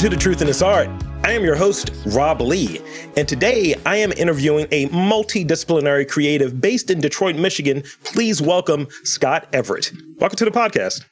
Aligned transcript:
to 0.00 0.08
The 0.08 0.16
Truth 0.16 0.40
in 0.40 0.46
This 0.46 0.62
Art. 0.62 0.88
I 1.24 1.32
am 1.32 1.44
your 1.44 1.54
host, 1.54 1.90
Rob 2.06 2.40
Lee, 2.40 2.80
and 3.18 3.28
today 3.28 3.74
I 3.84 3.96
am 3.96 4.12
interviewing 4.12 4.66
a 4.70 4.88
multidisciplinary 4.88 6.08
creative 6.08 6.58
based 6.58 6.90
in 6.90 7.02
Detroit, 7.02 7.36
Michigan. 7.36 7.82
Please 8.04 8.40
welcome 8.40 8.88
Scott 9.04 9.46
Everett. 9.52 9.92
Welcome 10.16 10.38
to 10.38 10.46
the 10.46 10.50
podcast. 10.50 11.04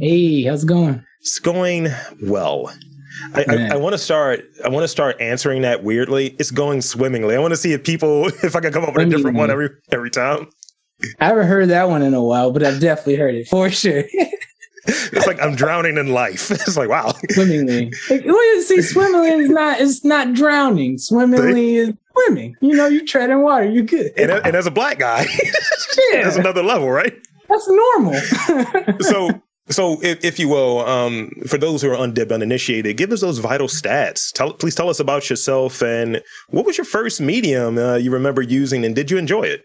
Hey, 0.00 0.42
how's 0.42 0.64
it 0.64 0.66
going? 0.66 1.04
It's 1.20 1.38
going 1.38 1.90
well. 2.24 2.74
I, 3.34 3.44
I, 3.48 3.68
I 3.74 3.76
want 3.76 3.92
to 3.92 3.98
start. 3.98 4.40
I 4.64 4.68
want 4.68 4.82
to 4.82 4.88
start 4.88 5.20
answering 5.20 5.62
that 5.62 5.84
weirdly. 5.84 6.34
It's 6.40 6.50
going 6.50 6.82
swimmingly. 6.82 7.36
I 7.36 7.38
want 7.38 7.52
to 7.52 7.56
see 7.56 7.72
if 7.72 7.84
people, 7.84 8.26
if 8.42 8.56
I 8.56 8.60
can 8.60 8.72
come 8.72 8.82
up 8.82 8.96
with 8.96 9.06
a 9.06 9.10
different 9.10 9.36
one 9.36 9.48
every 9.48 9.70
every 9.92 10.10
time. 10.10 10.48
I 11.20 11.26
haven't 11.26 11.46
heard 11.46 11.68
that 11.68 11.88
one 11.88 12.02
in 12.02 12.14
a 12.14 12.22
while, 12.24 12.50
but 12.50 12.64
I've 12.64 12.80
definitely 12.80 13.14
heard 13.14 13.36
it 13.36 13.46
for 13.46 13.70
sure. 13.70 14.02
it's 14.86 15.26
like 15.26 15.40
I'm 15.42 15.54
drowning 15.54 15.96
in 15.96 16.08
life. 16.08 16.50
It's 16.68 16.76
like 16.76 16.88
wow. 16.88 17.14
Swimmingly. 17.30 17.92
Like, 18.10 18.24
well, 18.24 18.62
see, 18.62 18.82
swimmingly 18.82 19.44
is 19.44 19.50
not 19.50 19.80
it's 19.80 20.04
not 20.04 20.34
drowning. 20.34 20.98
Swimmingly 20.98 21.76
is 21.76 21.94
swimming. 22.12 22.56
You 22.60 22.74
know, 22.76 22.86
you 22.86 23.06
tread 23.06 23.30
in 23.30 23.42
water, 23.42 23.64
you're 23.64 23.84
good. 23.84 24.12
And, 24.16 24.30
and 24.30 24.54
as 24.54 24.66
a 24.66 24.70
black 24.70 24.98
guy, 24.98 25.26
yeah. 26.12 26.22
that's 26.22 26.36
another 26.36 26.62
level, 26.62 26.90
right? 26.90 27.14
That's 27.48 27.68
normal. 27.68 28.14
so 29.00 29.42
so, 29.70 30.02
if, 30.02 30.24
if, 30.24 30.38
you 30.38 30.48
will, 30.48 30.80
um, 30.86 31.30
for 31.46 31.58
those 31.58 31.82
who 31.82 31.90
are 31.90 32.02
undipped, 32.02 32.32
uninitiated, 32.32 32.96
give 32.96 33.12
us 33.12 33.20
those 33.20 33.38
vital 33.38 33.66
stats. 33.66 34.32
Tell, 34.32 34.54
please 34.54 34.74
tell 34.74 34.88
us 34.88 34.98
about 34.98 35.28
yourself 35.28 35.82
and 35.82 36.22
what 36.48 36.64
was 36.64 36.78
your 36.78 36.86
first 36.86 37.20
medium 37.20 37.76
uh, 37.76 37.96
you 37.96 38.10
remember 38.10 38.40
using, 38.40 38.84
and 38.84 38.94
did 38.94 39.10
you 39.10 39.18
enjoy 39.18 39.42
it? 39.42 39.64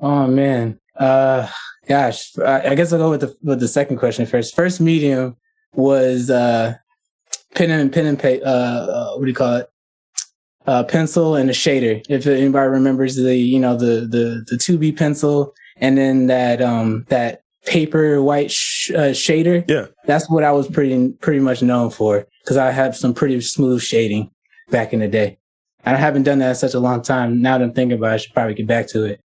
Oh 0.00 0.26
man, 0.26 0.80
uh, 0.98 1.48
gosh, 1.88 2.36
I, 2.38 2.70
I, 2.70 2.74
guess 2.74 2.92
I'll 2.92 2.98
go 2.98 3.10
with 3.10 3.22
the 3.22 3.36
with 3.42 3.60
the 3.60 3.68
second 3.68 3.98
question 3.98 4.26
first. 4.26 4.54
First 4.54 4.80
medium 4.80 5.36
was 5.74 6.30
uh, 6.30 6.74
pen 7.54 7.70
and 7.70 7.92
pen 7.92 8.06
and 8.06 8.18
paper. 8.18 8.44
Uh, 8.46 8.50
uh, 8.50 9.14
what 9.14 9.22
do 9.22 9.28
you 9.28 9.34
call 9.34 9.56
it? 9.56 9.68
Uh, 10.66 10.84
pencil 10.84 11.34
and 11.34 11.50
a 11.50 11.52
shader. 11.52 12.04
If 12.08 12.26
anybody 12.26 12.68
remembers 12.68 13.16
the 13.16 13.36
you 13.36 13.58
know 13.58 13.76
the 13.76 14.06
the 14.06 14.44
the 14.48 14.56
two 14.56 14.78
B 14.78 14.92
pencil, 14.92 15.54
and 15.76 15.98
then 15.98 16.28
that 16.28 16.62
um 16.62 17.04
that 17.08 17.42
paper 17.66 18.22
white 18.22 18.50
sh- 18.50 18.90
uh, 18.90 19.10
shader. 19.10 19.68
Yeah, 19.68 19.86
that's 20.06 20.28
what 20.30 20.44
I 20.44 20.52
was 20.52 20.68
pretty 20.68 21.10
pretty 21.20 21.40
much 21.40 21.62
known 21.62 21.90
for 21.90 22.26
because 22.42 22.56
I 22.56 22.70
had 22.70 22.94
some 22.94 23.14
pretty 23.14 23.40
smooth 23.40 23.82
shading 23.82 24.30
back 24.70 24.92
in 24.92 25.00
the 25.00 25.08
day. 25.08 25.38
I 25.84 25.96
haven't 25.96 26.22
done 26.22 26.38
that 26.38 26.50
in 26.50 26.54
such 26.54 26.74
a 26.74 26.80
long 26.80 27.02
time. 27.02 27.42
Now 27.42 27.58
that 27.58 27.64
I'm 27.64 27.72
thinking 27.72 27.98
about 27.98 28.12
it, 28.12 28.14
I 28.14 28.16
should 28.18 28.34
probably 28.34 28.54
get 28.54 28.68
back 28.68 28.86
to 28.88 29.04
it. 29.04 29.20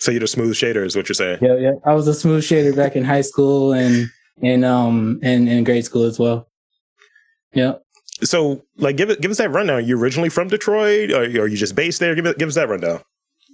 So 0.00 0.12
you're 0.12 0.24
a 0.24 0.28
smooth 0.28 0.54
shader, 0.54 0.84
is 0.84 0.96
what 0.96 1.08
you're 1.08 1.14
saying? 1.14 1.38
Yeah, 1.42 1.56
yeah. 1.56 1.72
I 1.84 1.94
was 1.94 2.06
a 2.06 2.14
smooth 2.14 2.44
shader 2.44 2.74
back 2.74 2.96
in 2.96 3.04
high 3.04 3.22
school 3.22 3.72
and 3.72 4.08
and 4.42 4.64
um 4.64 5.18
and 5.22 5.48
in 5.48 5.64
grade 5.64 5.84
school 5.84 6.04
as 6.04 6.18
well. 6.18 6.48
Yeah. 7.52 7.74
So, 8.22 8.64
like, 8.76 8.96
give 8.96 9.10
it 9.10 9.20
give 9.20 9.30
us 9.30 9.38
that 9.38 9.50
rundown. 9.50 9.76
Are 9.76 9.80
you 9.80 9.98
originally 9.98 10.28
from 10.28 10.48
Detroit, 10.48 11.12
or 11.12 11.22
are 11.22 11.46
you 11.46 11.56
just 11.56 11.74
based 11.74 12.00
there? 12.00 12.14
Give 12.14 12.26
it 12.26 12.38
give 12.38 12.48
us 12.48 12.54
that 12.54 12.68
rundown. 12.68 13.00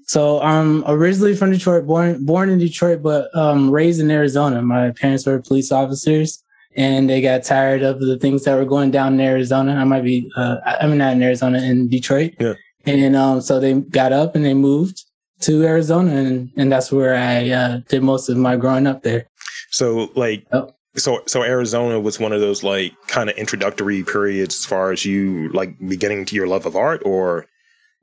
So 0.06 0.40
I'm 0.42 0.84
originally 0.86 1.34
from 1.34 1.52
Detroit, 1.52 1.86
born 1.86 2.24
born 2.24 2.50
in 2.50 2.58
Detroit, 2.58 3.02
but 3.02 3.34
um, 3.36 3.70
raised 3.70 4.00
in 4.00 4.10
Arizona. 4.10 4.62
My 4.62 4.90
parents 4.90 5.26
were 5.26 5.40
police 5.40 5.72
officers, 5.72 6.42
and 6.76 7.08
they 7.08 7.22
got 7.22 7.44
tired 7.44 7.82
of 7.82 8.00
the 8.00 8.18
things 8.18 8.44
that 8.44 8.54
were 8.56 8.66
going 8.66 8.90
down 8.90 9.14
in 9.14 9.20
Arizona. 9.20 9.74
I 9.74 9.84
might 9.84 10.04
be, 10.04 10.30
uh, 10.36 10.56
I 10.66 10.86
mean, 10.86 10.98
not 10.98 11.14
in 11.14 11.22
Arizona, 11.22 11.58
in 11.60 11.88
Detroit. 11.88 12.34
Yeah. 12.38 12.54
And 12.86 13.16
um, 13.16 13.40
so 13.40 13.60
they 13.60 13.80
got 13.80 14.12
up 14.12 14.34
and 14.36 14.44
they 14.44 14.52
moved 14.52 15.04
to 15.40 15.64
Arizona, 15.64 16.12
and 16.12 16.50
and 16.56 16.72
that's 16.72 16.90
where 16.92 17.14
I 17.14 17.50
uh, 17.50 17.80
did 17.88 18.02
most 18.02 18.28
of 18.28 18.36
my 18.36 18.56
growing 18.56 18.86
up 18.86 19.02
there. 19.02 19.26
So 19.70 20.10
like. 20.14 20.46
Oh. 20.52 20.70
So, 20.96 21.24
so 21.26 21.42
Arizona 21.42 21.98
was 21.98 22.20
one 22.20 22.32
of 22.32 22.40
those 22.40 22.62
like 22.62 22.92
kind 23.08 23.28
of 23.28 23.36
introductory 23.36 24.04
periods 24.04 24.54
as 24.54 24.64
far 24.64 24.92
as 24.92 25.04
you 25.04 25.48
like 25.48 25.76
beginning 25.80 26.24
to 26.26 26.36
your 26.36 26.46
love 26.46 26.66
of 26.66 26.76
art, 26.76 27.02
or 27.04 27.48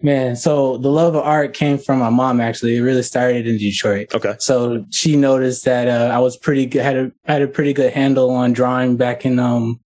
Man, 0.04 0.36
so 0.36 0.78
the 0.78 0.90
love 0.90 1.14
of 1.14 1.24
art 1.24 1.54
came 1.54 1.78
from 1.78 2.00
my 2.00 2.10
mom. 2.10 2.42
Actually, 2.42 2.78
it 2.78 2.82
really 2.82 3.04
started 3.04 3.48
in 3.48 3.58
Detroit. 3.58 4.14
Okay. 4.16 4.36
So 4.40 4.84
she 4.90 5.16
noticed 5.16 5.64
that 5.66 5.88
uh, 5.88 6.12
I 6.12 6.18
was 6.18 6.38
pretty 6.38 6.66
good, 6.66 6.82
had 6.82 6.98
a 6.98 7.12
had 7.26 7.44
a 7.44 7.48
pretty 7.48 7.72
good 7.72 7.94
handle 7.94 8.32
on 8.32 8.52
drawing 8.54 8.98
back 8.98 9.26
in 9.26 9.38
um 9.38 9.80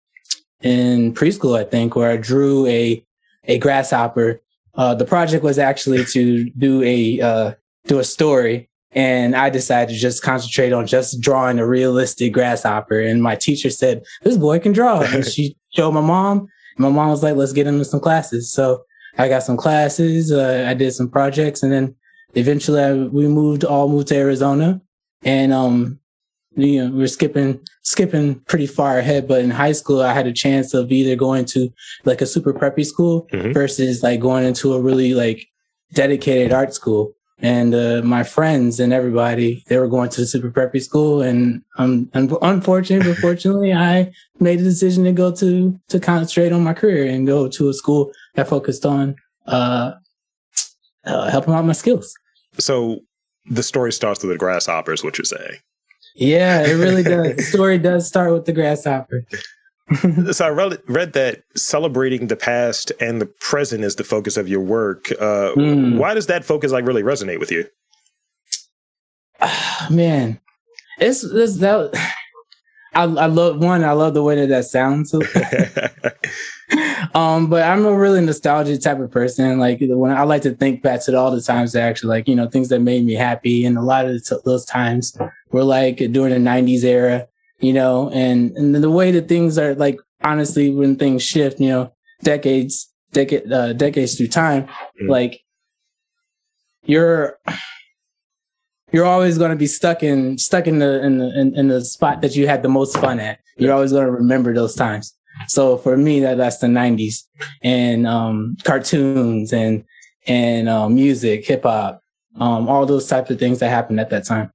in 0.60 1.14
preschool, 1.14 1.58
I 1.58 1.64
think, 1.64 1.96
where 1.96 2.10
I 2.10 2.18
drew 2.18 2.66
a 2.66 3.02
a 3.44 3.58
grasshopper. 3.58 4.40
Uh, 4.74 4.94
the 4.94 5.04
project 5.04 5.44
was 5.44 5.58
actually 5.58 6.04
to 6.06 6.48
do 6.50 6.82
a 6.82 7.20
uh, 7.20 7.52
do 7.86 7.98
a 7.98 8.04
story, 8.04 8.70
and 8.92 9.36
I 9.36 9.50
decided 9.50 9.92
to 9.92 9.98
just 9.98 10.22
concentrate 10.22 10.72
on 10.72 10.86
just 10.86 11.20
drawing 11.20 11.58
a 11.58 11.66
realistic 11.66 12.32
grasshopper. 12.32 13.00
And 13.00 13.22
my 13.22 13.36
teacher 13.36 13.70
said, 13.70 14.02
"This 14.22 14.36
boy 14.36 14.58
can 14.60 14.72
draw," 14.72 15.00
and 15.00 15.26
she 15.32 15.56
showed 15.74 15.92
my 15.92 16.00
mom. 16.00 16.48
my 16.78 16.88
mom 16.88 17.10
was 17.10 17.22
like, 17.22 17.36
"Let's 17.36 17.52
get 17.52 17.66
him 17.66 17.82
some 17.84 18.00
classes." 18.00 18.52
So 18.52 18.84
I 19.18 19.28
got 19.28 19.42
some 19.42 19.56
classes. 19.56 20.32
Uh, 20.32 20.66
I 20.68 20.74
did 20.74 20.92
some 20.92 21.10
projects, 21.10 21.62
and 21.62 21.72
then 21.72 21.94
eventually 22.34 22.82
I, 22.82 22.94
we 22.94 23.28
moved 23.28 23.64
all 23.64 23.88
moved 23.88 24.08
to 24.08 24.16
Arizona, 24.16 24.80
and 25.22 25.52
um, 25.52 25.98
you 26.56 26.84
know, 26.84 26.96
we 26.96 27.04
are 27.04 27.08
skipping 27.08 27.60
skipping 27.82 28.36
pretty 28.40 28.66
far 28.66 28.98
ahead. 28.98 29.26
But 29.28 29.42
in 29.42 29.50
high 29.50 29.72
school, 29.72 30.02
I 30.02 30.12
had 30.12 30.26
a 30.26 30.32
chance 30.32 30.74
of 30.74 30.92
either 30.92 31.16
going 31.16 31.44
to 31.46 31.72
like 32.04 32.20
a 32.20 32.26
super 32.26 32.52
preppy 32.52 32.84
school 32.84 33.28
mm-hmm. 33.32 33.52
versus 33.52 34.02
like 34.02 34.20
going 34.20 34.44
into 34.44 34.74
a 34.74 34.80
really 34.80 35.14
like 35.14 35.46
dedicated 35.92 36.52
art 36.52 36.74
school. 36.74 37.14
And 37.38 37.74
uh, 37.74 38.02
my 38.04 38.22
friends 38.22 38.78
and 38.78 38.92
everybody, 38.92 39.64
they 39.66 39.78
were 39.78 39.88
going 39.88 40.10
to 40.10 40.20
the 40.20 40.26
super 40.28 40.48
preppy 40.48 40.80
school, 40.80 41.22
and 41.22 41.60
um, 41.76 42.08
unfortunately, 42.14 43.12
but 43.12 43.18
fortunately, 43.18 43.72
I 43.74 44.12
made 44.38 44.60
a 44.60 44.62
decision 44.62 45.02
to 45.04 45.12
go 45.12 45.32
to 45.32 45.76
to 45.88 45.98
concentrate 45.98 46.52
on 46.52 46.62
my 46.62 46.72
career 46.72 47.10
and 47.12 47.26
go 47.26 47.48
to 47.48 47.68
a 47.68 47.74
school 47.74 48.12
that 48.36 48.48
focused 48.48 48.86
on 48.86 49.16
uh, 49.48 49.92
uh, 51.04 51.30
helping 51.30 51.54
out 51.54 51.64
my 51.64 51.72
skills. 51.72 52.14
So 52.58 53.00
the 53.46 53.64
story 53.64 53.92
starts 53.92 54.22
with 54.22 54.30
the 54.30 54.38
grasshopper, 54.38 54.92
is 54.92 55.02
what 55.02 55.18
you're 55.18 55.24
saying. 55.24 55.58
Yeah, 56.14 56.62
it 56.66 56.74
really 56.74 57.02
does. 57.02 57.36
the 57.36 57.42
story 57.42 57.78
does 57.78 58.06
start 58.06 58.32
with 58.32 58.44
the 58.44 58.52
grasshopper. 58.52 59.24
so 60.32 60.46
I 60.46 60.48
read, 60.48 60.78
read, 60.86 61.12
that 61.14 61.42
celebrating 61.54 62.28
the 62.28 62.36
past 62.36 62.92
and 63.00 63.20
the 63.20 63.26
present 63.26 63.84
is 63.84 63.96
the 63.96 64.04
focus 64.04 64.36
of 64.36 64.48
your 64.48 64.60
work. 64.60 65.10
Uh, 65.12 65.52
mm. 65.54 65.98
Why 65.98 66.14
does 66.14 66.26
that 66.26 66.44
focus 66.44 66.72
like 66.72 66.86
really 66.86 67.02
resonate 67.02 67.40
with 67.40 67.50
you? 67.50 67.66
man, 69.90 70.40
it's, 70.98 71.24
it's 71.24 71.58
that. 71.58 72.14
I, 72.94 73.04
I 73.04 73.26
love 73.26 73.58
one. 73.58 73.84
I 73.84 73.92
love 73.92 74.14
the 74.14 74.22
way 74.22 74.36
that 74.36 74.48
that 74.48 74.64
sounds. 74.66 75.14
um, 77.14 77.48
but 77.48 77.62
I'm 77.62 77.84
a 77.84 77.94
really 77.94 78.20
nostalgic 78.20 78.80
type 78.80 78.98
of 79.00 79.10
person. 79.10 79.58
Like 79.58 79.78
when 79.80 80.10
I 80.10 80.22
like 80.22 80.42
to 80.42 80.54
think 80.54 80.82
back 80.82 81.02
to 81.04 81.16
all 81.16 81.30
the 81.30 81.40
times 81.40 81.72
that 81.72 81.82
actually, 81.82 82.10
like 82.10 82.28
you 82.28 82.34
know, 82.34 82.48
things 82.48 82.68
that 82.68 82.80
made 82.80 83.04
me 83.04 83.14
happy, 83.14 83.64
and 83.64 83.76
a 83.76 83.82
lot 83.82 84.06
of 84.06 84.24
t- 84.24 84.36
those 84.44 84.64
times 84.64 85.16
were 85.50 85.64
like 85.64 85.98
during 85.98 86.32
the 86.32 86.50
'90s 86.50 86.84
era, 86.84 87.26
you 87.60 87.72
know, 87.72 88.10
and 88.10 88.56
and 88.56 88.74
the 88.74 88.90
way 88.90 89.10
that 89.10 89.28
things 89.28 89.58
are 89.58 89.74
like 89.74 89.98
honestly, 90.22 90.70
when 90.70 90.96
things 90.96 91.22
shift, 91.22 91.60
you 91.60 91.68
know, 91.68 91.92
decades, 92.22 92.92
decade, 93.12 93.50
uh, 93.52 93.72
decades 93.72 94.16
through 94.16 94.28
time, 94.28 94.64
mm. 95.00 95.08
like 95.08 95.40
you're 96.84 97.38
you're 98.92 99.06
always 99.06 99.38
going 99.38 99.50
to 99.50 99.56
be 99.56 99.66
stuck 99.66 100.02
in 100.02 100.38
stuck 100.38 100.66
in 100.66 100.78
the 100.78 101.04
in 101.04 101.18
the 101.18 101.40
in, 101.40 101.56
in 101.56 101.68
the 101.68 101.84
spot 101.84 102.20
that 102.20 102.36
you 102.36 102.46
had 102.46 102.62
the 102.62 102.68
most 102.68 102.96
fun 102.98 103.18
at. 103.18 103.40
You're 103.56 103.72
always 103.72 103.92
going 103.92 104.06
to 104.06 104.12
remember 104.12 104.54
those 104.54 104.74
times. 104.74 105.14
So 105.48 105.78
for 105.78 105.96
me, 105.96 106.20
that 106.20 106.36
that's 106.36 106.58
the 106.58 106.66
'90s 106.66 107.24
and 107.62 108.06
um, 108.06 108.56
cartoons 108.64 109.52
and 109.52 109.84
and 110.26 110.68
uh, 110.68 110.88
music, 110.88 111.46
hip 111.46 111.62
hop, 111.64 112.02
um, 112.38 112.68
all 112.68 112.86
those 112.86 113.08
types 113.08 113.30
of 113.30 113.38
things 113.38 113.58
that 113.58 113.70
happened 113.70 113.98
at 113.98 114.10
that 114.10 114.24
time. 114.24 114.50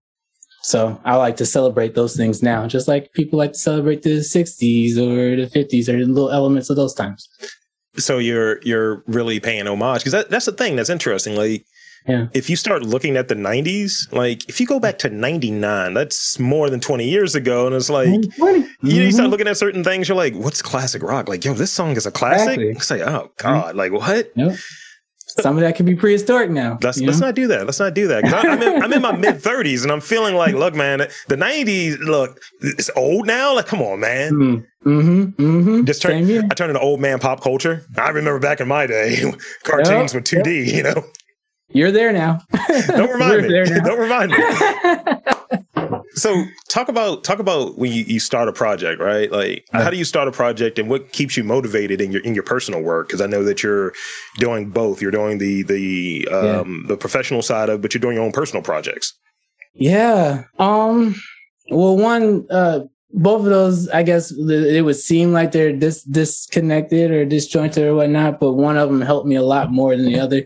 So 0.63 0.99
I 1.05 1.15
like 1.15 1.37
to 1.37 1.45
celebrate 1.45 1.95
those 1.95 2.15
things 2.15 2.43
now, 2.43 2.67
just 2.67 2.87
like 2.87 3.13
people 3.13 3.39
like 3.39 3.53
to 3.53 3.59
celebrate 3.59 4.03
the 4.03 4.19
'60s 4.19 4.97
or 4.97 5.35
the 5.35 5.47
'50s 5.47 5.89
or 5.89 5.97
the 5.97 6.05
little 6.05 6.31
elements 6.31 6.69
of 6.69 6.75
those 6.75 6.93
times. 6.93 7.27
So 7.97 8.19
you're 8.19 8.61
you're 8.61 9.03
really 9.07 9.39
paying 9.39 9.65
homage 9.65 10.01
because 10.01 10.11
that, 10.11 10.29
that's 10.29 10.45
the 10.45 10.51
thing 10.51 10.75
that's 10.75 10.89
interesting. 10.89 11.35
Like 11.35 11.65
yeah. 12.07 12.27
If 12.33 12.49
you 12.49 12.55
start 12.55 12.83
looking 12.83 13.17
at 13.17 13.27
the 13.27 13.35
90s, 13.35 14.11
like 14.13 14.47
if 14.47 14.59
you 14.59 14.67
go 14.67 14.79
back 14.79 14.97
to 14.99 15.09
99, 15.09 15.93
that's 15.93 16.39
more 16.39 16.69
than 16.69 16.79
20 16.79 17.07
years 17.07 17.35
ago. 17.35 17.67
And 17.67 17.75
it's 17.75 17.89
like, 17.89 18.07
mm-hmm. 18.07 18.87
you, 18.87 19.03
you, 19.03 19.11
start 19.11 19.25
mm-hmm. 19.25 19.31
looking 19.31 19.47
at 19.47 19.57
certain 19.57 19.83
things, 19.83 20.07
you're 20.07 20.15
like, 20.15 20.33
what's 20.35 20.61
classic 20.61 21.03
rock? 21.03 21.27
Like, 21.27 21.43
yo, 21.43 21.53
this 21.53 21.71
song 21.71 21.97
is 21.97 22.05
a 22.05 22.11
classic. 22.11 22.59
Exactly. 22.59 22.69
It's 22.69 22.89
like, 22.89 23.01
oh, 23.01 23.31
God, 23.37 23.69
mm-hmm. 23.69 23.77
like 23.77 23.91
what? 23.91 24.31
Yep. 24.35 24.57
Some 25.41 25.55
of 25.55 25.61
that 25.61 25.75
can 25.75 25.85
be 25.85 25.95
prehistoric 25.95 26.49
now. 26.49 26.79
Let's, 26.81 26.99
let's 26.99 27.19
not 27.19 27.35
do 27.35 27.47
that. 27.47 27.65
Let's 27.65 27.79
not 27.79 27.93
do 27.93 28.07
that. 28.07 28.25
I, 28.25 28.53
am 28.53 28.61
in, 28.61 28.81
I'm 28.81 28.93
in 28.93 29.01
my 29.01 29.11
mid 29.15 29.35
30s 29.35 29.83
and 29.83 29.91
I'm 29.91 30.01
feeling 30.01 30.35
like, 30.35 30.55
look, 30.55 30.73
man, 30.73 30.99
the 31.27 31.35
90s, 31.35 31.99
look, 31.99 32.39
it's 32.61 32.89
old 32.95 33.27
now. 33.27 33.53
Like, 33.53 33.67
come 33.67 33.81
on, 33.81 33.99
man. 33.99 34.65
Mm-hmm. 34.85 35.23
Mm-hmm. 35.23 35.83
Just 35.83 36.01
turn, 36.01 36.23
I 36.23 36.55
turned 36.55 36.71
into 36.71 36.79
old 36.79 37.01
man 37.01 37.19
pop 37.19 37.41
culture. 37.41 37.85
I 37.97 38.09
remember 38.09 38.39
back 38.39 38.61
in 38.61 38.67
my 38.67 38.87
day, 38.87 39.31
cartoons 39.63 40.13
yep. 40.13 40.13
were 40.13 40.21
2D, 40.21 40.65
yep. 40.65 40.75
you 40.75 40.83
know? 40.83 41.03
You're 41.69 41.91
there 41.97 42.11
now. 42.11 42.41
Don't 42.87 43.09
remind 43.09 43.43
me. 43.43 43.79
Don't 43.83 43.99
remind 43.99 44.31
me. 44.31 44.37
so 46.13 46.45
talk 46.69 46.89
about 46.89 47.23
talk 47.23 47.39
about 47.39 47.77
when 47.77 47.91
you, 47.91 48.03
you 48.03 48.19
start 48.19 48.47
a 48.47 48.53
project, 48.53 49.01
right? 49.01 49.31
Like 49.31 49.65
yeah. 49.73 49.83
how 49.83 49.89
do 49.89 49.97
you 49.97 50.05
start 50.05 50.27
a 50.27 50.31
project 50.31 50.79
and 50.79 50.89
what 50.89 51.11
keeps 51.11 51.37
you 51.37 51.43
motivated 51.43 52.01
in 52.01 52.11
your 52.11 52.21
in 52.23 52.33
your 52.33 52.43
personal 52.43 52.81
work? 52.81 53.07
Because 53.07 53.21
I 53.21 53.27
know 53.27 53.43
that 53.43 53.63
you're 53.63 53.93
doing 54.37 54.69
both. 54.69 55.01
You're 55.01 55.11
doing 55.11 55.37
the 55.37 55.63
the 55.63 56.27
um, 56.31 56.81
yeah. 56.81 56.87
the 56.87 56.97
professional 56.97 57.41
side 57.41 57.69
of, 57.69 57.81
but 57.81 57.93
you're 57.93 58.01
doing 58.01 58.15
your 58.15 58.25
own 58.25 58.31
personal 58.31 58.63
projects. 58.63 59.13
Yeah. 59.73 60.43
Um. 60.59 61.15
Well, 61.69 61.97
one. 61.97 62.45
Uh, 62.49 62.81
both 63.13 63.39
of 63.39 63.49
those, 63.49 63.87
I 63.89 64.03
guess, 64.03 64.31
it 64.31 64.83
would 64.83 64.97
seem 64.97 65.31
like 65.31 65.51
they're 65.51 65.73
dis- 65.73 66.03
disconnected 66.03 67.09
or 67.09 67.25
disjointed 67.25 67.85
or 67.85 67.95
whatnot, 67.95 68.39
but 68.39 68.53
one 68.53 68.77
of 68.77 68.89
them 68.89 69.01
helped 69.01 69.25
me 69.25 69.35
a 69.35 69.43
lot 69.43 69.71
more 69.71 69.95
than 69.95 70.05
the 70.05 70.19
other. 70.19 70.45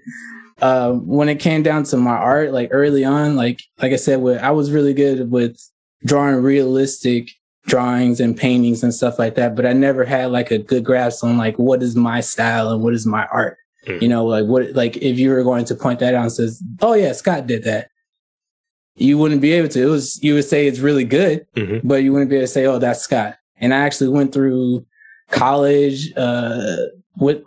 Uh, 0.62 0.94
when 0.94 1.28
it 1.28 1.40
came 1.40 1.64
down 1.64 1.84
to 1.84 1.98
my 1.98 2.16
art, 2.16 2.54
like 2.54 2.70
early 2.72 3.04
on, 3.04 3.36
like 3.36 3.62
like 3.82 3.92
I 3.92 3.98
said, 3.98 4.22
with, 4.22 4.42
I 4.42 4.52
was 4.52 4.72
really 4.72 4.94
good 4.94 5.32
with 5.32 5.58
drawing 6.06 6.36
realistic 6.36 7.32
drawings 7.68 8.20
and 8.20 8.36
paintings 8.36 8.84
and 8.84 8.94
stuff 8.94 9.20
like 9.20 9.36
that, 9.36 9.56
but 9.56 9.66
I 9.66 9.74
never 9.74 10.04
had 10.04 10.32
like 10.32 10.52
a 10.52 10.58
good 10.58 10.84
grasp 10.84 11.24
on 11.24 11.38
like 11.38 11.58
what 11.58 11.84
is 11.84 11.96
my 11.96 12.20
style 12.20 12.72
and 12.72 12.84
what 12.84 12.94
is 12.94 13.06
my 13.06 13.26
art. 13.28 13.58
Mm. 13.88 14.02
You 14.02 14.08
know, 14.08 14.26
like 14.26 14.46
what 14.46 14.74
like 14.74 14.98
if 14.98 15.18
you 15.18 15.32
were 15.32 15.44
going 15.44 15.66
to 15.66 15.76
point 15.76 16.00
that 16.00 16.14
out 16.14 16.24
and 16.24 16.32
says, 16.32 16.62
"Oh 16.82 16.94
yeah, 16.94 17.14
Scott 17.14 17.48
did 17.48 17.64
that," 17.64 17.90
you 18.96 19.18
wouldn't 19.18 19.42
be 19.42 19.54
able 19.54 19.70
to. 19.70 19.82
It 19.82 19.90
was 19.90 20.22
you 20.24 20.36
would 20.36 20.46
say 20.46 20.68
it's 20.68 20.80
really 20.80 21.06
good, 21.06 21.48
mm-hmm. 21.56 21.88
but 21.88 22.04
you 22.04 22.12
wouldn't 22.12 22.30
be 22.30 22.38
able 22.38 22.44
to 22.44 22.52
say, 22.52 22.66
"Oh, 22.66 22.78
that's 22.78 23.02
Scott." 23.02 23.38
And 23.58 23.74
I 23.74 23.78
actually 23.78 24.10
went 24.10 24.34
through 24.34 24.86
college 25.32 26.14
uh, 26.16 26.78
with 27.18 27.44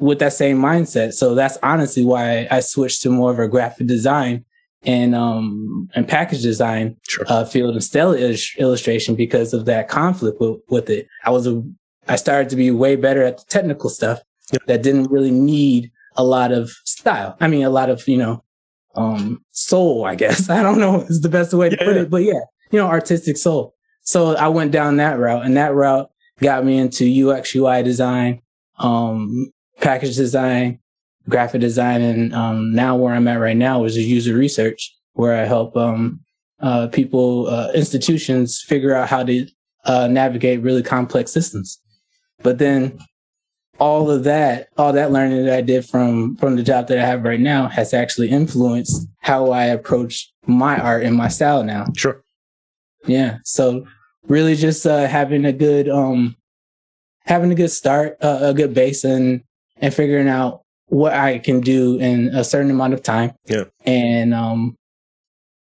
with 0.00 0.18
that 0.18 0.32
same 0.32 0.58
mindset. 0.58 1.12
So 1.12 1.34
that's 1.34 1.58
honestly 1.62 2.04
why 2.04 2.48
I 2.50 2.60
switched 2.60 3.02
to 3.02 3.10
more 3.10 3.30
of 3.30 3.38
a 3.38 3.48
graphic 3.48 3.86
design 3.86 4.44
and 4.84 5.14
um 5.14 5.90
and 5.94 6.08
package 6.08 6.42
design 6.42 6.96
sure. 7.06 7.24
uh, 7.28 7.44
field 7.44 7.74
instead 7.74 8.06
of 8.06 8.40
illustration 8.58 9.14
because 9.14 9.52
of 9.52 9.66
that 9.66 9.88
conflict 9.88 10.40
with, 10.40 10.58
with 10.68 10.90
it. 10.90 11.06
I 11.24 11.30
was 11.30 11.46
a 11.46 11.62
I 12.08 12.16
started 12.16 12.48
to 12.50 12.56
be 12.56 12.70
way 12.70 12.96
better 12.96 13.22
at 13.22 13.38
the 13.38 13.44
technical 13.48 13.90
stuff 13.90 14.20
yep. 14.52 14.62
that 14.66 14.82
didn't 14.82 15.10
really 15.10 15.30
need 15.30 15.92
a 16.16 16.24
lot 16.24 16.50
of 16.50 16.70
style. 16.84 17.36
I 17.40 17.46
mean, 17.48 17.62
a 17.62 17.70
lot 17.70 17.90
of 17.90 18.06
you 18.08 18.16
know 18.16 18.42
um 18.94 19.44
soul. 19.50 20.04
I 20.06 20.14
guess 20.14 20.48
I 20.58 20.62
don't 20.62 20.80
know 20.80 21.02
is 21.02 21.20
the 21.20 21.28
best 21.28 21.52
way 21.52 21.68
to 21.68 21.76
yeah, 21.78 21.84
put 21.84 21.96
it, 21.96 22.10
but 22.10 22.22
yeah, 22.22 22.40
you 22.70 22.78
know, 22.78 22.86
artistic 22.86 23.36
soul. 23.36 23.74
So 24.02 24.34
I 24.36 24.48
went 24.48 24.72
down 24.72 24.96
that 24.96 25.18
route, 25.18 25.44
and 25.44 25.56
that 25.56 25.74
route 25.74 26.10
got 26.40 26.64
me 26.64 26.78
into 26.78 27.30
UX 27.30 27.54
UI 27.54 27.82
design, 27.82 28.40
um, 28.78 29.52
package 29.80 30.16
design, 30.16 30.78
graphic 31.28 31.60
design, 31.60 32.02
and 32.02 32.34
um, 32.34 32.74
now 32.74 32.96
where 32.96 33.14
I'm 33.14 33.28
at 33.28 33.40
right 33.40 33.56
now 33.56 33.84
is 33.84 33.96
user 33.96 34.34
research, 34.34 34.94
where 35.14 35.34
I 35.34 35.44
help 35.44 35.76
um, 35.76 36.20
uh, 36.60 36.88
people, 36.88 37.48
uh, 37.48 37.70
institutions 37.74 38.60
figure 38.60 38.94
out 38.94 39.08
how 39.08 39.24
to 39.24 39.46
uh, 39.84 40.06
navigate 40.06 40.62
really 40.62 40.82
complex 40.82 41.32
systems. 41.32 41.80
But 42.42 42.58
then 42.58 42.98
all 43.78 44.10
of 44.10 44.24
that, 44.24 44.68
all 44.76 44.92
that 44.92 45.10
learning 45.10 45.46
that 45.46 45.56
I 45.56 45.62
did 45.62 45.86
from 45.86 46.36
from 46.36 46.56
the 46.56 46.62
job 46.62 46.88
that 46.88 46.98
I 46.98 47.04
have 47.04 47.24
right 47.24 47.40
now 47.40 47.66
has 47.68 47.94
actually 47.94 48.30
influenced 48.30 49.08
how 49.20 49.50
I 49.50 49.64
approach 49.64 50.30
my 50.46 50.78
art 50.78 51.02
and 51.02 51.16
my 51.16 51.28
style 51.28 51.64
now. 51.64 51.86
Sure. 51.96 52.22
Yeah. 53.06 53.38
So 53.44 53.86
really 54.28 54.54
just 54.54 54.86
uh, 54.86 55.06
having 55.06 55.46
a 55.46 55.52
good 55.52 55.88
um 55.88 56.36
having 57.24 57.50
a 57.52 57.54
good 57.54 57.70
start, 57.70 58.16
uh, 58.20 58.38
a 58.42 58.54
good 58.54 58.74
base 58.74 59.04
and 59.04 59.42
and 59.80 59.92
figuring 59.92 60.28
out 60.28 60.62
what 60.86 61.12
I 61.12 61.38
can 61.38 61.60
do 61.60 61.98
in 61.98 62.28
a 62.28 62.44
certain 62.44 62.70
amount 62.70 62.94
of 62.94 63.02
time. 63.02 63.32
Yeah. 63.46 63.64
And 63.84 64.34
um 64.34 64.76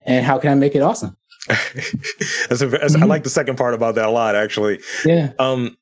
and 0.05 0.25
how 0.25 0.37
can 0.37 0.51
I 0.51 0.55
make 0.55 0.75
it 0.75 0.81
awesome? 0.81 1.17
that's 1.47 2.61
a, 2.61 2.67
that's, 2.67 2.93
mm-hmm. 2.93 3.03
I 3.03 3.05
like 3.05 3.23
the 3.23 3.29
second 3.29 3.57
part 3.57 3.73
about 3.73 3.95
that 3.95 4.05
a 4.05 4.11
lot, 4.11 4.35
actually. 4.35 4.79
Yeah. 5.03 5.31
Um, 5.39 5.77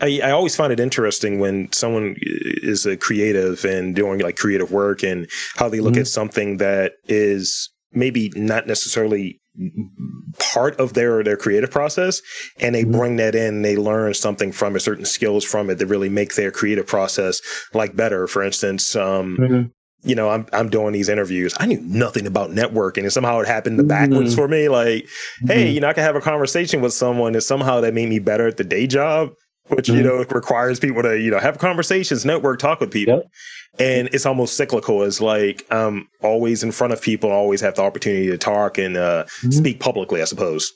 I, 0.00 0.20
I 0.22 0.30
always 0.30 0.56
find 0.56 0.72
it 0.72 0.80
interesting 0.80 1.38
when 1.38 1.70
someone 1.72 2.16
is 2.20 2.86
a 2.86 2.96
creative 2.96 3.64
and 3.64 3.94
doing 3.94 4.20
like 4.20 4.36
creative 4.36 4.72
work 4.72 5.02
and 5.02 5.28
how 5.56 5.68
they 5.68 5.80
look 5.80 5.92
mm-hmm. 5.92 6.00
at 6.00 6.08
something 6.08 6.56
that 6.56 6.94
is 7.04 7.70
maybe 7.92 8.32
not 8.34 8.66
necessarily 8.66 9.40
part 10.38 10.78
of 10.78 10.94
their 10.94 11.22
their 11.24 11.36
creative 11.36 11.70
process 11.70 12.22
and 12.60 12.74
they 12.74 12.82
mm-hmm. 12.82 12.92
bring 12.92 13.16
that 13.16 13.34
in 13.34 13.62
they 13.62 13.76
learn 13.76 14.14
something 14.14 14.52
from 14.52 14.76
it 14.76 14.80
certain 14.80 15.04
skills 15.04 15.44
from 15.44 15.68
it 15.68 15.78
that 15.78 15.86
really 15.86 16.08
make 16.08 16.34
their 16.36 16.52
creative 16.52 16.86
process 16.86 17.40
like 17.74 17.96
better 17.96 18.26
for 18.28 18.42
instance 18.42 18.94
um 18.94 19.36
mm-hmm. 19.38 20.08
you 20.08 20.14
know 20.14 20.30
i'm 20.30 20.46
i'm 20.52 20.70
doing 20.70 20.92
these 20.92 21.08
interviews 21.08 21.52
i 21.58 21.66
knew 21.66 21.80
nothing 21.80 22.28
about 22.28 22.50
networking 22.50 23.02
and 23.02 23.12
somehow 23.12 23.40
it 23.40 23.46
happened 23.46 23.76
the 23.76 23.82
backwards 23.82 24.30
mm-hmm. 24.30 24.40
for 24.40 24.48
me 24.48 24.68
like 24.68 25.08
hey 25.46 25.64
mm-hmm. 25.64 25.74
you 25.74 25.80
know 25.80 25.88
i 25.88 25.92
can 25.92 26.04
have 26.04 26.16
a 26.16 26.20
conversation 26.20 26.80
with 26.80 26.92
someone 26.92 27.34
and 27.34 27.42
somehow 27.42 27.80
that 27.80 27.92
made 27.92 28.08
me 28.08 28.20
better 28.20 28.46
at 28.46 28.56
the 28.56 28.64
day 28.64 28.86
job 28.86 29.30
which 29.66 29.88
you 29.88 29.96
mm-hmm. 29.96 30.04
know 30.04 30.24
requires 30.30 30.78
people 30.78 31.02
to 31.02 31.18
you 31.18 31.30
know 31.30 31.40
have 31.40 31.58
conversations 31.58 32.24
network 32.24 32.60
talk 32.60 32.78
with 32.78 32.92
people 32.92 33.16
yep 33.16 33.26
and 33.78 34.08
it's 34.12 34.26
almost 34.26 34.56
cyclical. 34.56 35.02
It's 35.02 35.20
like 35.20 35.66
I'm 35.70 36.08
always 36.22 36.62
in 36.62 36.72
front 36.72 36.92
of 36.92 37.00
people, 37.00 37.30
always 37.30 37.60
have 37.60 37.76
the 37.76 37.82
opportunity 37.82 38.26
to 38.26 38.38
talk 38.38 38.78
and 38.78 38.96
uh, 38.96 39.24
mm-hmm. 39.24 39.50
speak 39.50 39.80
publicly, 39.80 40.20
I 40.20 40.24
suppose. 40.24 40.72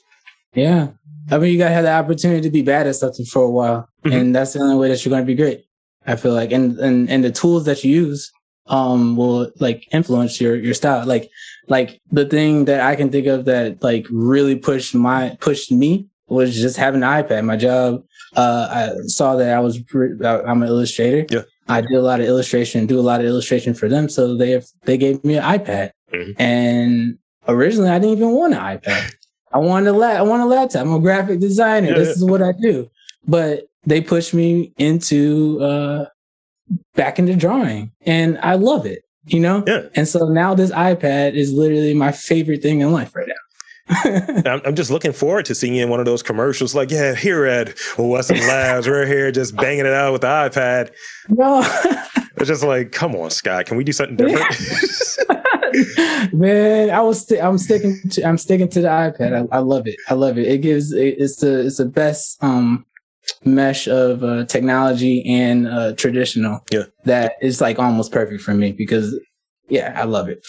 Yeah. 0.53 0.89
I 1.29 1.37
mean, 1.37 1.51
you 1.51 1.57
got 1.57 1.69
to 1.69 1.73
have 1.73 1.83
the 1.83 1.91
opportunity 1.91 2.41
to 2.41 2.49
be 2.49 2.61
bad 2.61 2.87
at 2.87 2.95
something 2.95 3.25
for 3.25 3.43
a 3.43 3.49
while. 3.49 3.89
Mm-hmm. 4.05 4.17
And 4.17 4.35
that's 4.35 4.53
the 4.53 4.59
only 4.59 4.77
way 4.77 4.89
that 4.89 5.03
you're 5.03 5.09
going 5.09 5.23
to 5.23 5.27
be 5.27 5.35
great. 5.35 5.65
I 6.07 6.15
feel 6.15 6.33
like, 6.33 6.51
and, 6.51 6.77
and, 6.79 7.09
and 7.09 7.23
the 7.23 7.31
tools 7.31 7.65
that 7.65 7.83
you 7.83 7.91
use, 7.91 8.31
um, 8.67 9.15
will 9.15 9.51
like 9.59 9.87
influence 9.91 10.39
your, 10.39 10.55
your 10.55 10.73
style. 10.73 11.05
Like, 11.05 11.29
like 11.67 11.99
the 12.11 12.25
thing 12.25 12.65
that 12.65 12.81
I 12.81 12.95
can 12.95 13.11
think 13.11 13.27
of 13.27 13.45
that 13.45 13.83
like 13.83 14.07
really 14.09 14.55
pushed 14.55 14.95
my, 14.95 15.35
pushed 15.41 15.71
me 15.71 16.07
was 16.27 16.55
just 16.55 16.77
having 16.77 17.03
an 17.03 17.09
iPad. 17.09 17.43
My 17.43 17.57
job, 17.57 18.03
uh, 18.35 18.67
I 18.69 19.07
saw 19.07 19.35
that 19.35 19.51
I 19.51 19.59
was, 19.59 19.79
I'm 20.23 20.63
an 20.63 20.69
illustrator. 20.69 21.25
Yeah. 21.29 21.43
I 21.67 21.81
did 21.81 21.93
a 21.93 22.01
lot 22.01 22.19
of 22.19 22.27
illustration, 22.27 22.85
do 22.85 22.99
a 22.99 23.01
lot 23.01 23.21
of 23.21 23.25
illustration 23.25 23.73
for 23.73 23.89
them. 23.89 24.07
So 24.09 24.35
they 24.35 24.51
have, 24.51 24.65
they 24.83 24.97
gave 24.97 25.23
me 25.23 25.37
an 25.37 25.43
iPad. 25.43 25.91
Mm-hmm. 26.13 26.41
And 26.41 27.17
originally 27.47 27.89
I 27.89 27.99
didn't 27.99 28.17
even 28.17 28.31
want 28.31 28.53
an 28.53 28.59
iPad. 28.59 29.13
I 29.51 29.57
wanted 29.59 29.89
a 29.89 29.93
lap, 29.93 30.17
I 30.17 30.21
want 30.21 30.43
a 30.43 30.45
laptop. 30.45 30.81
I'm 30.81 30.93
a 30.93 30.99
graphic 30.99 31.39
designer. 31.39 31.89
Yeah. 31.89 31.95
This 31.95 32.17
is 32.17 32.25
what 32.25 32.41
I 32.41 32.51
do. 32.61 32.89
But 33.27 33.63
they 33.85 34.01
pushed 34.01 34.33
me 34.33 34.73
into 34.77 35.59
uh 35.61 36.05
back 36.95 37.19
into 37.19 37.35
drawing 37.35 37.91
and 38.01 38.37
I 38.39 38.55
love 38.55 38.85
it, 38.85 39.03
you 39.25 39.39
know? 39.39 39.63
Yeah. 39.65 39.83
And 39.95 40.07
so 40.07 40.27
now 40.27 40.55
this 40.55 40.71
iPad 40.71 41.33
is 41.33 41.53
literally 41.53 41.93
my 41.93 42.11
favorite 42.11 42.61
thing 42.61 42.81
in 42.81 42.91
life 42.91 43.15
right 43.15 43.27
now. 43.27 43.34
I'm, 43.89 44.73
just 44.75 44.89
looking 44.89 45.13
forward 45.13 45.45
to 45.45 45.53
seeing 45.53 45.75
you 45.75 45.83
in 45.83 45.89
one 45.89 45.99
of 45.99 46.07
those 46.07 46.23
commercials. 46.23 46.73
Like, 46.73 46.89
yeah, 46.89 47.13
here 47.13 47.45
at 47.45 47.77
Weston 47.97 48.39
Labs, 48.39 48.87
we're 48.87 49.05
here 49.05 49.31
just 49.31 49.55
banging 49.55 49.85
it 49.85 49.93
out 49.93 50.11
with 50.11 50.21
the 50.21 50.27
iPad. 50.27 50.91
No, 51.29 51.61
it's 52.37 52.47
just 52.47 52.63
like, 52.63 52.91
come 52.91 53.15
on, 53.15 53.29
Scott, 53.29 53.67
can 53.67 53.77
we 53.77 53.83
do 53.83 53.91
something 53.91 54.15
different? 54.15 54.43
Man, 56.33 56.89
I 56.89 57.01
was 57.01 57.27
st- 57.27 57.43
I'm 57.43 57.59
sticking 57.59 57.99
to 58.11 58.23
I'm 58.23 58.37
sticking 58.37 58.69
to 58.69 58.81
the 58.81 58.87
iPad. 58.87 59.47
I, 59.51 59.57
I 59.57 59.59
love 59.59 59.85
it. 59.87 59.97
I 60.07 60.13
love 60.15 60.37
it. 60.37 60.47
It 60.47 60.59
gives 60.59 60.91
it, 60.91 61.15
it's 61.19 61.37
the 61.37 61.65
it's 61.65 61.77
the 61.77 61.85
best 61.85 62.41
um 62.43 62.85
mesh 63.43 63.87
of 63.87 64.23
uh, 64.23 64.45
technology 64.45 65.23
and 65.25 65.67
uh, 65.67 65.93
traditional. 65.93 66.63
Yeah, 66.71 66.83
that 67.03 67.33
is 67.41 67.61
like 67.61 67.77
almost 67.77 68.11
perfect 68.11 68.41
for 68.41 68.53
me 68.53 68.71
because 68.71 69.19
yeah, 69.67 69.93
I 69.95 70.05
love 70.05 70.29
it. 70.29 70.45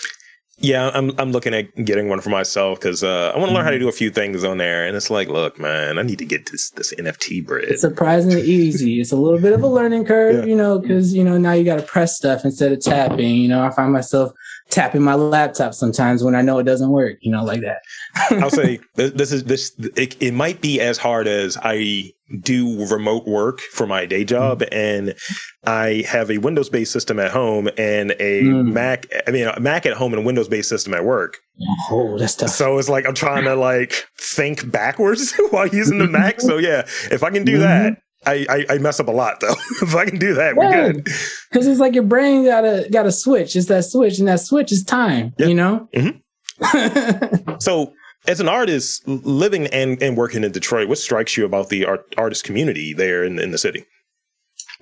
Yeah, 0.58 0.90
I'm 0.94 1.12
I'm 1.18 1.32
looking 1.32 1.52
at 1.52 1.74
getting 1.84 2.08
one 2.08 2.20
for 2.22 2.30
myself 2.30 2.80
because 2.80 3.04
uh, 3.04 3.30
I 3.34 3.38
want 3.38 3.50
to 3.50 3.54
learn 3.54 3.64
how 3.64 3.70
to 3.70 3.76
mm-hmm. 3.76 3.84
do 3.84 3.88
a 3.90 3.92
few 3.92 4.10
things 4.10 4.42
on 4.42 4.56
there, 4.56 4.86
and 4.86 4.96
it's 4.96 5.10
like, 5.10 5.28
look, 5.28 5.58
man, 5.58 5.98
I 5.98 6.02
need 6.02 6.18
to 6.18 6.24
get 6.24 6.50
this 6.50 6.70
this 6.70 6.94
NFT 6.94 7.46
bread. 7.46 7.64
It's 7.64 7.82
surprisingly 7.82 8.40
easy. 8.40 8.98
It's 8.98 9.12
a 9.12 9.16
little 9.16 9.38
bit 9.38 9.52
of 9.52 9.62
a 9.62 9.66
learning 9.66 10.06
curve, 10.06 10.36
yeah. 10.36 10.44
you 10.46 10.56
know, 10.56 10.78
because 10.78 11.12
you 11.12 11.24
know 11.24 11.36
now 11.36 11.52
you 11.52 11.62
got 11.62 11.76
to 11.76 11.82
press 11.82 12.16
stuff 12.16 12.42
instead 12.42 12.72
of 12.72 12.80
tapping. 12.80 13.36
You 13.36 13.48
know, 13.48 13.66
I 13.66 13.70
find 13.70 13.92
myself 13.92 14.32
tapping 14.70 15.02
my 15.02 15.14
laptop 15.14 15.74
sometimes 15.74 16.22
when 16.24 16.34
I 16.34 16.42
know 16.42 16.58
it 16.58 16.64
doesn't 16.64 16.90
work, 16.90 17.18
you 17.20 17.30
know, 17.30 17.44
like 17.44 17.60
that. 17.62 17.82
I'll 18.42 18.50
say 18.50 18.80
this 18.94 19.32
is 19.32 19.44
this 19.44 19.72
it, 19.96 20.20
it 20.20 20.34
might 20.34 20.60
be 20.60 20.80
as 20.80 20.98
hard 20.98 21.26
as 21.26 21.56
I 21.62 22.12
do 22.40 22.84
remote 22.86 23.24
work 23.26 23.60
for 23.60 23.86
my 23.86 24.04
day 24.04 24.24
job 24.24 24.60
mm. 24.60 24.68
and 24.72 25.14
I 25.64 26.04
have 26.08 26.28
a 26.30 26.38
Windows 26.38 26.68
based 26.68 26.92
system 26.92 27.20
at 27.20 27.30
home 27.30 27.68
and 27.78 28.12
a 28.18 28.42
mm. 28.42 28.72
Mac 28.72 29.06
I 29.28 29.30
mean 29.30 29.46
a 29.46 29.60
Mac 29.60 29.86
at 29.86 29.96
home 29.96 30.12
and 30.12 30.22
a 30.22 30.26
Windows 30.26 30.48
based 30.48 30.68
system 30.68 30.92
at 30.94 31.04
work. 31.04 31.38
Oh, 31.90 32.18
that's 32.18 32.34
tough. 32.34 32.50
So 32.50 32.78
it's 32.78 32.88
like 32.88 33.06
I'm 33.06 33.14
trying 33.14 33.44
to 33.44 33.54
like 33.54 33.94
think 34.18 34.70
backwards 34.70 35.34
while 35.50 35.68
using 35.68 35.98
the 35.98 36.08
Mac. 36.08 36.40
So 36.40 36.58
yeah, 36.58 36.80
if 37.10 37.22
I 37.22 37.30
can 37.30 37.44
do 37.44 37.52
mm-hmm. 37.52 37.62
that, 37.62 38.02
I, 38.26 38.46
I, 38.48 38.74
I 38.74 38.78
mess 38.78 39.00
up 39.00 39.08
a 39.08 39.12
lot 39.12 39.40
though. 39.40 39.54
if 39.82 39.94
I 39.94 40.04
can 40.04 40.18
do 40.18 40.34
that, 40.34 40.56
we're 40.56 40.70
good. 40.70 41.04
Because 41.04 41.66
it's 41.66 41.80
like 41.80 41.94
your 41.94 42.02
brain 42.02 42.44
got 42.44 42.64
a 42.64 42.88
got 42.90 43.06
a 43.06 43.12
switch. 43.12 43.56
It's 43.56 43.66
that 43.66 43.84
switch, 43.84 44.18
and 44.18 44.28
that 44.28 44.40
switch 44.40 44.72
is 44.72 44.82
time. 44.82 45.34
You 45.38 45.54
know. 45.54 45.88
Mm-hmm. 45.94 47.56
so, 47.60 47.92
as 48.26 48.40
an 48.40 48.48
artist 48.48 49.06
living 49.06 49.66
and, 49.68 50.02
and 50.02 50.16
working 50.16 50.42
in 50.42 50.52
Detroit, 50.52 50.88
what 50.88 50.98
strikes 50.98 51.36
you 51.36 51.44
about 51.44 51.68
the 51.68 51.84
art, 51.84 52.14
artist 52.16 52.44
community 52.44 52.92
there 52.92 53.22
in, 53.24 53.38
in 53.38 53.50
the 53.50 53.58
city? 53.58 53.84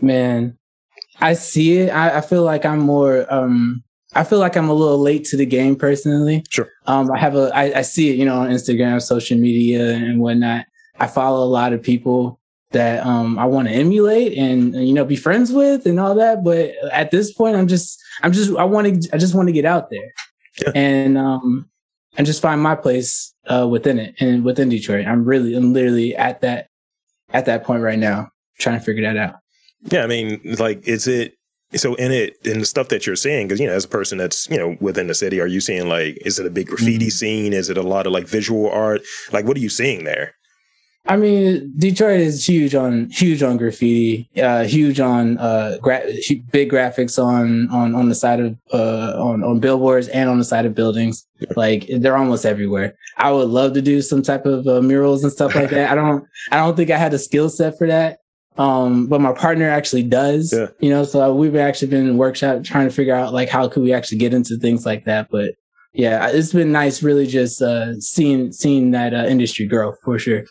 Man, 0.00 0.56
I 1.20 1.34
see 1.34 1.78
it. 1.78 1.90
I, 1.90 2.18
I 2.18 2.20
feel 2.20 2.42
like 2.42 2.64
I'm 2.64 2.80
more 2.80 3.32
um 3.32 3.84
I 4.16 4.24
feel 4.24 4.38
like 4.38 4.56
I'm 4.56 4.68
a 4.68 4.74
little 4.74 4.98
late 4.98 5.24
to 5.26 5.36
the 5.36 5.46
game 5.46 5.76
personally. 5.76 6.44
Sure. 6.48 6.68
Um, 6.86 7.10
I 7.10 7.18
have 7.18 7.34
a, 7.34 7.50
I, 7.54 7.78
I 7.78 7.82
see 7.82 8.10
it, 8.10 8.16
you 8.16 8.24
know, 8.24 8.36
on 8.36 8.50
Instagram, 8.50 9.02
social 9.02 9.36
media 9.36 9.92
and 9.92 10.20
whatnot. 10.20 10.66
I 11.00 11.08
follow 11.08 11.44
a 11.44 11.50
lot 11.50 11.72
of 11.72 11.82
people 11.82 12.38
that 12.74 13.04
um 13.06 13.38
I 13.38 13.46
want 13.46 13.68
to 13.68 13.74
emulate 13.74 14.36
and 14.36 14.74
you 14.74 14.92
know 14.92 15.04
be 15.04 15.16
friends 15.16 15.50
with 15.50 15.86
and 15.86 15.98
all 15.98 16.14
that. 16.16 16.44
But 16.44 16.72
at 16.92 17.10
this 17.10 17.32
point, 17.32 17.56
I'm 17.56 17.66
just, 17.66 17.98
I'm 18.22 18.32
just, 18.32 18.54
I 18.56 18.64
want 18.64 19.02
to, 19.02 19.14
I 19.14 19.18
just 19.18 19.34
want 19.34 19.48
to 19.48 19.52
get 19.52 19.64
out 19.64 19.88
there 19.88 20.12
yeah. 20.60 20.72
and 20.74 21.16
um 21.16 21.70
and 22.16 22.26
just 22.26 22.42
find 22.42 22.60
my 22.60 22.74
place 22.74 23.34
uh 23.48 23.66
within 23.66 23.98
it 23.98 24.14
and 24.20 24.44
within 24.44 24.68
Detroit. 24.68 25.06
I'm 25.06 25.24
really, 25.24 25.54
I'm 25.54 25.72
literally 25.72 26.14
at 26.14 26.42
that, 26.42 26.68
at 27.30 27.46
that 27.46 27.64
point 27.64 27.82
right 27.82 27.98
now, 27.98 28.28
trying 28.58 28.78
to 28.78 28.84
figure 28.84 29.02
that 29.02 29.16
out. 29.16 29.36
Yeah, 29.90 30.04
I 30.04 30.06
mean, 30.06 30.40
like, 30.58 30.86
is 30.86 31.06
it 31.06 31.34
so 31.74 31.94
in 31.96 32.12
it 32.12 32.36
in 32.44 32.60
the 32.60 32.66
stuff 32.66 32.88
that 32.88 33.06
you're 33.06 33.16
seeing 33.16 33.48
because 33.48 33.58
you 33.58 33.66
know 33.66 33.72
as 33.72 33.84
a 33.84 33.88
person 33.88 34.18
that's 34.18 34.48
you 34.48 34.56
know 34.56 34.76
within 34.80 35.08
the 35.08 35.14
city 35.14 35.40
are 35.40 35.46
you 35.46 35.60
seeing 35.60 35.88
like 35.88 36.16
is 36.24 36.38
it 36.38 36.46
a 36.46 36.50
big 36.50 36.68
graffiti 36.68 37.06
mm-hmm. 37.06 37.08
scene 37.08 37.52
is 37.52 37.68
it 37.68 37.76
a 37.76 37.82
lot 37.82 38.06
of 38.06 38.12
like 38.12 38.28
visual 38.28 38.70
art 38.70 39.02
like 39.32 39.44
what 39.44 39.56
are 39.56 39.60
you 39.60 39.68
seeing 39.68 40.04
there 40.04 40.36
I 41.06 41.16
mean, 41.16 41.72
Detroit 41.76 42.20
is 42.20 42.48
huge 42.48 42.74
on 42.74 43.10
huge 43.10 43.42
on 43.42 43.58
graffiti, 43.58 44.30
uh, 44.42 44.64
huge 44.64 45.00
on 45.00 45.36
uh, 45.36 45.76
gra- 45.82 46.06
big 46.50 46.70
graphics 46.70 47.22
on 47.22 47.68
on 47.70 47.94
on 47.94 48.08
the 48.08 48.14
side 48.14 48.40
of 48.40 48.56
uh, 48.72 49.22
on 49.22 49.44
on 49.44 49.60
billboards 49.60 50.08
and 50.08 50.30
on 50.30 50.38
the 50.38 50.44
side 50.44 50.64
of 50.64 50.74
buildings. 50.74 51.26
Like 51.56 51.86
they're 51.98 52.16
almost 52.16 52.46
everywhere. 52.46 52.94
I 53.18 53.32
would 53.32 53.48
love 53.48 53.74
to 53.74 53.82
do 53.82 54.00
some 54.00 54.22
type 54.22 54.46
of 54.46 54.66
uh, 54.66 54.80
murals 54.80 55.22
and 55.22 55.32
stuff 55.32 55.54
like 55.54 55.70
that. 55.70 55.90
I 55.90 55.94
don't 55.94 56.24
I 56.50 56.56
don't 56.56 56.74
think 56.74 56.90
I 56.90 56.96
had 56.96 57.12
a 57.12 57.18
skill 57.18 57.50
set 57.50 57.76
for 57.76 57.86
that. 57.86 58.18
Um, 58.56 59.08
but 59.08 59.20
my 59.20 59.32
partner 59.32 59.68
actually 59.68 60.04
does, 60.04 60.52
yeah. 60.52 60.68
you 60.78 60.88
know, 60.88 61.02
so 61.04 61.34
we've 61.34 61.56
actually 61.56 61.88
been 61.88 62.08
in 62.08 62.16
workshop 62.16 62.62
trying 62.62 62.88
to 62.88 62.94
figure 62.94 63.14
out 63.14 63.32
like 63.32 63.48
how 63.48 63.68
could 63.68 63.82
we 63.82 63.92
actually 63.92 64.18
get 64.18 64.32
into 64.32 64.56
things 64.58 64.86
like 64.86 65.06
that. 65.06 65.28
But 65.28 65.54
yeah, 65.92 66.28
it's 66.28 66.52
been 66.52 66.70
nice 66.70 67.02
really 67.02 67.26
just, 67.26 67.60
uh, 67.60 67.98
seeing, 67.98 68.52
seeing 68.52 68.92
that, 68.92 69.12
uh, 69.12 69.24
industry 69.26 69.66
grow 69.66 69.94
for 70.04 70.20
sure. 70.20 70.44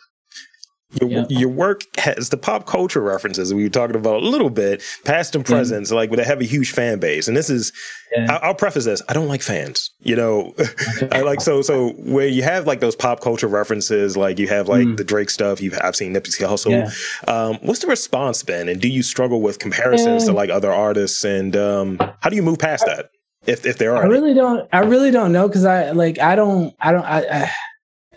Your, 1.01 1.09
yeah. 1.09 1.25
your 1.29 1.49
work 1.49 1.83
has 1.97 2.29
the 2.29 2.37
pop 2.37 2.65
culture 2.65 3.01
references 3.01 3.53
we 3.53 3.63
were 3.63 3.69
talking 3.69 3.95
about 3.95 4.21
a 4.21 4.25
little 4.25 4.49
bit, 4.49 4.83
past 5.05 5.35
and 5.35 5.45
present, 5.45 5.87
mm-hmm. 5.87 5.95
like 5.95 6.11
with 6.11 6.19
a 6.19 6.23
heavy, 6.23 6.45
huge 6.45 6.71
fan 6.71 6.99
base. 6.99 7.27
And 7.27 7.35
this 7.35 7.49
is, 7.49 7.71
yeah. 8.15 8.39
I, 8.41 8.47
will 8.47 8.53
preface 8.53 8.85
this: 8.85 9.01
I 9.09 9.13
don't 9.13 9.27
like 9.27 9.41
fans. 9.41 9.91
You 10.01 10.15
know, 10.15 10.53
I 11.11 11.21
like 11.21 11.41
so 11.41 11.61
so 11.61 11.91
where 11.93 12.27
you 12.27 12.43
have 12.43 12.67
like 12.67 12.79
those 12.79 12.95
pop 12.95 13.21
culture 13.21 13.47
references, 13.47 14.15
like 14.15 14.37
you 14.39 14.47
have 14.47 14.67
like 14.67 14.85
mm. 14.85 14.97
the 14.97 15.03
Drake 15.03 15.29
stuff. 15.29 15.61
You've 15.61 15.77
I've 15.81 15.95
seen 15.95 16.13
Nipsey 16.13 16.45
Hussle. 16.45 16.71
Yeah. 16.71 17.33
Um, 17.33 17.57
what's 17.61 17.79
the 17.79 17.87
response 17.87 18.43
been? 18.43 18.69
And 18.69 18.79
do 18.79 18.87
you 18.87 19.03
struggle 19.03 19.41
with 19.41 19.59
comparisons 19.59 20.25
to 20.25 20.33
like 20.33 20.49
other 20.49 20.71
artists? 20.71 21.23
And 21.23 21.55
um, 21.55 21.97
how 22.21 22.29
do 22.29 22.35
you 22.35 22.43
move 22.43 22.59
past 22.59 22.85
that? 22.85 23.09
If 23.45 23.65
if 23.65 23.77
there 23.77 23.95
are, 23.95 24.03
I 24.03 24.07
really 24.07 24.31
any? 24.31 24.39
don't. 24.39 24.69
I 24.71 24.79
really 24.79 25.11
don't 25.11 25.33
know 25.33 25.47
because 25.47 25.65
I 25.65 25.91
like 25.91 26.19
I 26.19 26.35
don't 26.35 26.73
I 26.79 26.91
don't 26.91 27.03
I, 27.03 27.43
I 27.43 27.51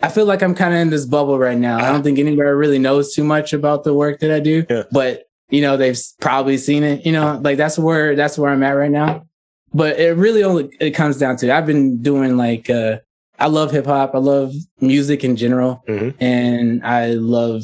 I 0.01 0.09
feel 0.09 0.25
like 0.25 0.43
I'm 0.43 0.53
kind 0.55 0.73
of 0.73 0.79
in 0.79 0.89
this 0.89 1.05
bubble 1.05 1.39
right 1.39 1.57
now. 1.57 1.77
I 1.77 1.91
don't 1.91 2.03
think 2.03 2.19
anybody 2.19 2.49
really 2.49 2.79
knows 2.79 3.13
too 3.13 3.23
much 3.23 3.53
about 3.53 3.83
the 3.83 3.93
work 3.93 4.19
that 4.19 4.31
I 4.31 4.39
do, 4.39 4.65
yeah. 4.69 4.83
but 4.91 5.23
you 5.49 5.61
know, 5.61 5.77
they've 5.77 5.97
probably 6.19 6.57
seen 6.57 6.83
it, 6.83 7.05
you 7.05 7.11
know, 7.11 7.39
like 7.41 7.57
that's 7.57 7.79
where, 7.79 8.15
that's 8.15 8.37
where 8.37 8.51
I'm 8.51 8.63
at 8.63 8.71
right 8.71 8.91
now. 8.91 9.25
But 9.73 9.99
it 9.99 10.17
really 10.17 10.43
only, 10.43 10.69
it 10.79 10.91
comes 10.91 11.17
down 11.17 11.37
to, 11.37 11.55
I've 11.55 11.65
been 11.65 12.01
doing 12.01 12.35
like, 12.37 12.69
uh, 12.69 12.97
I 13.39 13.47
love 13.47 13.71
hip 13.71 13.85
hop. 13.85 14.13
I 14.13 14.17
love 14.17 14.53
music 14.81 15.23
in 15.23 15.35
general 15.35 15.83
mm-hmm. 15.87 16.21
and 16.21 16.85
I 16.85 17.11
love 17.11 17.63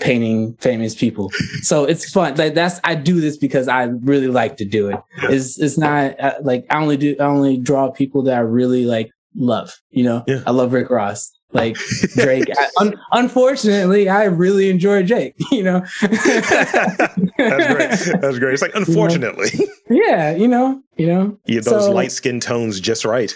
painting 0.00 0.54
famous 0.54 0.94
people. 0.94 1.30
So 1.62 1.84
it's 1.84 2.10
fun. 2.10 2.36
Like 2.36 2.54
that's, 2.54 2.80
I 2.84 2.94
do 2.94 3.20
this 3.20 3.36
because 3.36 3.68
I 3.68 3.84
really 3.84 4.28
like 4.28 4.56
to 4.58 4.64
do 4.64 4.88
it. 4.88 5.00
It's, 5.24 5.58
it's 5.58 5.76
not 5.76 6.18
uh, 6.18 6.34
like 6.40 6.64
I 6.70 6.80
only 6.80 6.96
do, 6.96 7.14
I 7.20 7.24
only 7.24 7.58
draw 7.58 7.90
people 7.90 8.22
that 8.22 8.36
I 8.36 8.40
really 8.40 8.86
like 8.86 9.10
love, 9.34 9.74
you 9.90 10.04
know, 10.04 10.24
yeah. 10.26 10.42
I 10.46 10.52
love 10.52 10.72
Rick 10.72 10.88
Ross 10.88 11.30
like 11.52 11.76
Drake. 12.14 12.48
I, 12.56 12.68
un- 12.80 13.00
unfortunately, 13.12 14.08
I 14.08 14.24
really 14.24 14.70
enjoy 14.70 15.02
Jake. 15.02 15.34
You 15.50 15.62
know, 15.62 15.80
that's 16.00 17.32
great. 17.38 18.20
That's 18.20 18.38
great. 18.38 18.52
It's 18.52 18.62
like 18.62 18.74
unfortunately. 18.74 19.48
You 19.54 19.66
know? 19.66 20.04
Yeah, 20.06 20.36
you 20.36 20.46
know, 20.46 20.82
you 20.96 21.06
know, 21.06 21.38
you 21.46 21.60
those 21.62 21.86
so, 21.86 21.92
light 21.92 22.12
skin 22.12 22.38
tones 22.38 22.78
just 22.78 23.04
right. 23.04 23.34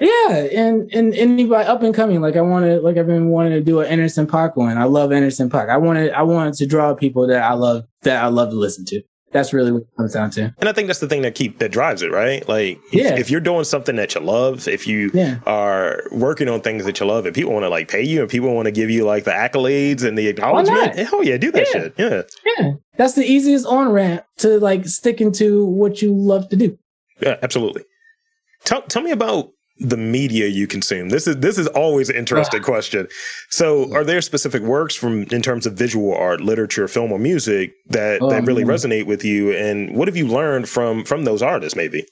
Yeah, 0.00 0.30
and 0.30 0.90
and 0.92 1.14
anybody 1.14 1.68
up 1.68 1.82
and 1.82 1.94
coming, 1.94 2.20
like 2.20 2.36
I 2.36 2.40
wanted, 2.40 2.82
like 2.82 2.96
I've 2.96 3.06
been 3.06 3.28
wanting 3.28 3.52
to 3.52 3.60
do 3.60 3.80
an 3.80 3.88
Anderson 3.88 4.26
.Paak 4.26 4.56
one. 4.56 4.78
I 4.78 4.84
love 4.84 5.12
Anderson 5.12 5.50
.Paak. 5.50 5.68
I 5.68 5.76
wanted, 5.76 6.12
I 6.12 6.22
wanted 6.22 6.54
to 6.54 6.66
draw 6.66 6.94
people 6.94 7.26
that 7.28 7.42
I 7.42 7.52
love, 7.52 7.84
that 8.02 8.24
I 8.24 8.28
love 8.28 8.50
to 8.50 8.56
listen 8.56 8.84
to 8.86 9.02
that's 9.32 9.52
really 9.52 9.72
what 9.72 9.82
it 9.82 9.96
comes 9.96 10.12
down 10.12 10.30
to. 10.32 10.54
And 10.58 10.68
I 10.68 10.72
think 10.72 10.86
that's 10.86 11.00
the 11.00 11.08
thing 11.08 11.22
that 11.22 11.34
keep 11.34 11.58
that 11.58 11.72
drives 11.72 12.02
it, 12.02 12.10
right? 12.10 12.46
Like, 12.48 12.78
if, 12.92 12.94
yeah. 12.94 13.14
if 13.16 13.30
you're 13.30 13.40
doing 13.40 13.64
something 13.64 13.96
that 13.96 14.14
you 14.14 14.20
love, 14.20 14.68
if 14.68 14.86
you 14.86 15.10
yeah. 15.14 15.38
are 15.46 16.02
working 16.12 16.48
on 16.48 16.60
things 16.60 16.84
that 16.84 17.00
you 17.00 17.06
love, 17.06 17.26
if 17.26 17.34
people 17.34 17.52
want 17.52 17.64
to 17.64 17.68
like 17.68 17.88
pay 17.88 18.02
you 18.02 18.20
and 18.20 18.30
people 18.30 18.54
want 18.54 18.66
to 18.66 18.72
give 18.72 18.90
you 18.90 19.04
like 19.04 19.24
the 19.24 19.30
accolades 19.30 20.04
and 20.04 20.16
the 20.16 20.28
acknowledgement, 20.28 20.96
hell 20.96 21.24
yeah, 21.24 21.36
do 21.36 21.50
that 21.50 21.66
yeah. 21.66 21.72
shit. 21.72 21.94
Yeah, 21.98 22.22
yeah, 22.58 22.72
that's 22.96 23.14
the 23.14 23.24
easiest 23.24 23.66
on 23.66 23.90
ramp 23.90 24.24
to 24.38 24.60
like 24.60 24.86
sticking 24.86 25.32
to 25.32 25.64
what 25.66 26.02
you 26.02 26.14
love 26.14 26.48
to 26.50 26.56
do. 26.56 26.78
Yeah, 27.20 27.36
absolutely. 27.42 27.84
Tell 28.64 28.82
tell 28.82 29.02
me 29.02 29.10
about 29.10 29.50
the 29.82 29.96
media 29.96 30.46
you 30.46 30.66
consume? 30.66 31.08
This 31.08 31.26
is 31.26 31.36
this 31.36 31.58
is 31.58 31.66
always 31.68 32.08
an 32.08 32.16
interesting 32.16 32.62
question. 32.62 33.08
So, 33.50 33.92
are 33.94 34.04
there 34.04 34.20
specific 34.20 34.62
works 34.62 34.94
from 34.94 35.24
in 35.24 35.42
terms 35.42 35.66
of 35.66 35.74
visual 35.74 36.14
art, 36.14 36.40
literature, 36.40 36.88
film, 36.88 37.12
or 37.12 37.18
music 37.18 37.72
that 37.88 38.22
oh, 38.22 38.30
that 38.30 38.44
really 38.44 38.64
resonate 38.64 39.06
with 39.06 39.24
you? 39.24 39.52
And 39.52 39.96
what 39.96 40.08
have 40.08 40.16
you 40.16 40.26
learned 40.26 40.68
from 40.68 41.04
from 41.04 41.24
those 41.24 41.42
artists? 41.42 41.76
Maybe. 41.76 42.06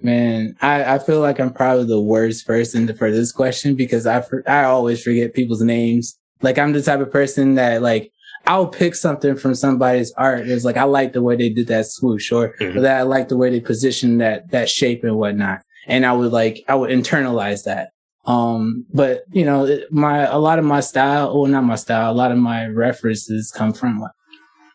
Man, 0.00 0.56
I, 0.60 0.94
I 0.94 0.98
feel 1.00 1.20
like 1.20 1.40
I'm 1.40 1.52
probably 1.52 1.84
the 1.84 2.00
worst 2.00 2.46
person 2.46 2.86
to, 2.86 2.94
for 2.94 3.10
this 3.10 3.32
question 3.32 3.74
because 3.74 4.06
I 4.06 4.22
I 4.46 4.64
always 4.64 5.02
forget 5.02 5.34
people's 5.34 5.62
names. 5.62 6.18
Like 6.42 6.58
I'm 6.58 6.72
the 6.72 6.82
type 6.82 7.00
of 7.00 7.10
person 7.10 7.54
that 7.54 7.82
like 7.82 8.12
I'll 8.46 8.68
pick 8.68 8.94
something 8.94 9.36
from 9.36 9.54
somebody's 9.54 10.12
art. 10.12 10.48
It's 10.48 10.64
like 10.64 10.76
I 10.76 10.84
like 10.84 11.12
the 11.12 11.22
way 11.22 11.36
they 11.36 11.48
did 11.48 11.66
that 11.68 11.86
swoosh, 11.86 12.30
or, 12.32 12.54
mm-hmm. 12.60 12.78
or 12.78 12.80
that 12.82 12.98
I 12.98 13.02
like 13.02 13.28
the 13.28 13.36
way 13.36 13.50
they 13.50 13.60
positioned 13.60 14.20
that 14.20 14.50
that 14.50 14.68
shape 14.68 15.04
and 15.04 15.16
whatnot 15.16 15.62
and 15.88 16.06
I 16.06 16.12
would 16.12 16.30
like 16.30 16.62
I 16.68 16.76
would 16.76 16.90
internalize 16.90 17.64
that. 17.64 17.90
Um, 18.26 18.84
but 18.92 19.24
you 19.32 19.44
know, 19.44 19.80
my 19.90 20.26
a 20.26 20.38
lot 20.38 20.58
of 20.58 20.64
my 20.64 20.80
style, 20.80 21.34
well, 21.34 21.50
not 21.50 21.64
my 21.64 21.76
style, 21.76 22.12
a 22.12 22.14
lot 22.14 22.30
of 22.30 22.38
my 22.38 22.66
references 22.66 23.50
come 23.50 23.72
from 23.72 23.98
like 23.98 24.12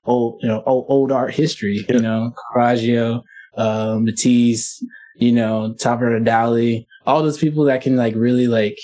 old, 0.06 0.40
you 0.42 0.50
know, 0.50 0.64
old, 0.66 0.86
old 0.90 1.12
art 1.12 1.34
history. 1.34 1.86
Yeah. 1.88 1.96
You 1.96 2.02
know, 2.02 2.34
Caravaggio, 2.54 3.24
uh, 3.56 4.00
Matisse, 4.02 4.84
you 5.16 5.32
know, 5.32 5.76
Salvador 5.78 6.20
Dali, 6.20 6.86
all 7.06 7.22
those 7.22 7.38
people 7.38 7.64
that 7.66 7.82
can 7.82 7.96
like 7.96 8.16
really 8.16 8.48
like 8.48 8.78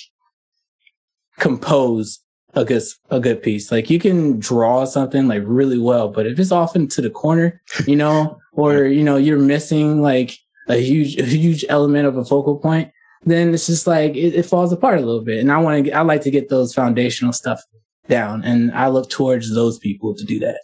compose 1.39 2.19
a 2.53 2.63
good 2.63 2.83
a 3.09 3.19
good 3.19 3.41
piece. 3.41 3.71
Like 3.71 3.89
you 3.89 3.99
can 3.99 4.39
draw 4.39 4.85
something 4.85 5.27
like 5.27 5.41
really 5.45 5.79
well, 5.79 6.09
but 6.09 6.27
if 6.27 6.39
it's 6.39 6.51
off 6.51 6.75
into 6.75 7.01
the 7.01 7.09
corner, 7.09 7.59
you 7.87 7.95
know, 7.95 8.37
or 8.53 8.85
you 8.85 9.03
know, 9.03 9.17
you're 9.17 9.39
missing 9.39 10.01
like 10.01 10.37
a 10.69 10.77
huge, 10.77 11.17
a 11.17 11.25
huge 11.25 11.65
element 11.67 12.07
of 12.07 12.17
a 12.17 12.23
focal 12.23 12.57
point, 12.57 12.91
then 13.23 13.53
it's 13.53 13.67
just 13.67 13.87
like 13.87 14.15
it, 14.15 14.35
it 14.35 14.45
falls 14.45 14.71
apart 14.71 14.99
a 14.99 15.05
little 15.05 15.23
bit. 15.23 15.39
And 15.39 15.51
I 15.51 15.57
want 15.57 15.85
to, 15.85 15.91
I 15.91 16.01
like 16.01 16.21
to 16.21 16.31
get 16.31 16.49
those 16.49 16.73
foundational 16.73 17.33
stuff 17.33 17.61
down, 18.07 18.43
and 18.43 18.71
I 18.71 18.87
look 18.87 19.09
towards 19.09 19.53
those 19.53 19.77
people 19.79 20.15
to 20.15 20.23
do 20.23 20.39
that. 20.39 20.59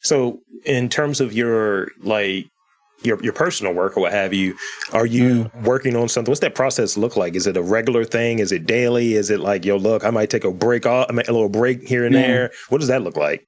So, 0.00 0.40
in 0.64 0.88
terms 0.88 1.20
of 1.20 1.32
your 1.32 1.88
like 2.02 2.46
your 3.02 3.22
your 3.22 3.32
personal 3.32 3.72
work 3.72 3.96
or 3.96 4.00
what 4.00 4.12
have 4.12 4.34
you, 4.34 4.56
are 4.92 5.06
you 5.06 5.44
mm. 5.44 5.62
working 5.62 5.96
on 5.96 6.08
something? 6.08 6.30
What's 6.30 6.40
that 6.40 6.54
process 6.54 6.96
look 6.96 7.16
like? 7.16 7.34
Is 7.34 7.46
it 7.46 7.56
a 7.56 7.62
regular 7.62 8.04
thing? 8.04 8.38
Is 8.38 8.52
it 8.52 8.66
daily? 8.66 9.14
Is 9.14 9.30
it 9.30 9.40
like, 9.40 9.64
yo, 9.64 9.76
look, 9.76 10.04
I 10.04 10.10
might 10.10 10.30
take 10.30 10.44
a 10.44 10.52
break 10.52 10.86
off, 10.86 11.08
a 11.10 11.12
little 11.12 11.48
break 11.48 11.86
here 11.86 12.04
and 12.04 12.14
yeah. 12.14 12.20
there? 12.20 12.50
What 12.68 12.78
does 12.78 12.88
that 12.88 13.02
look 13.02 13.16
like? 13.16 13.46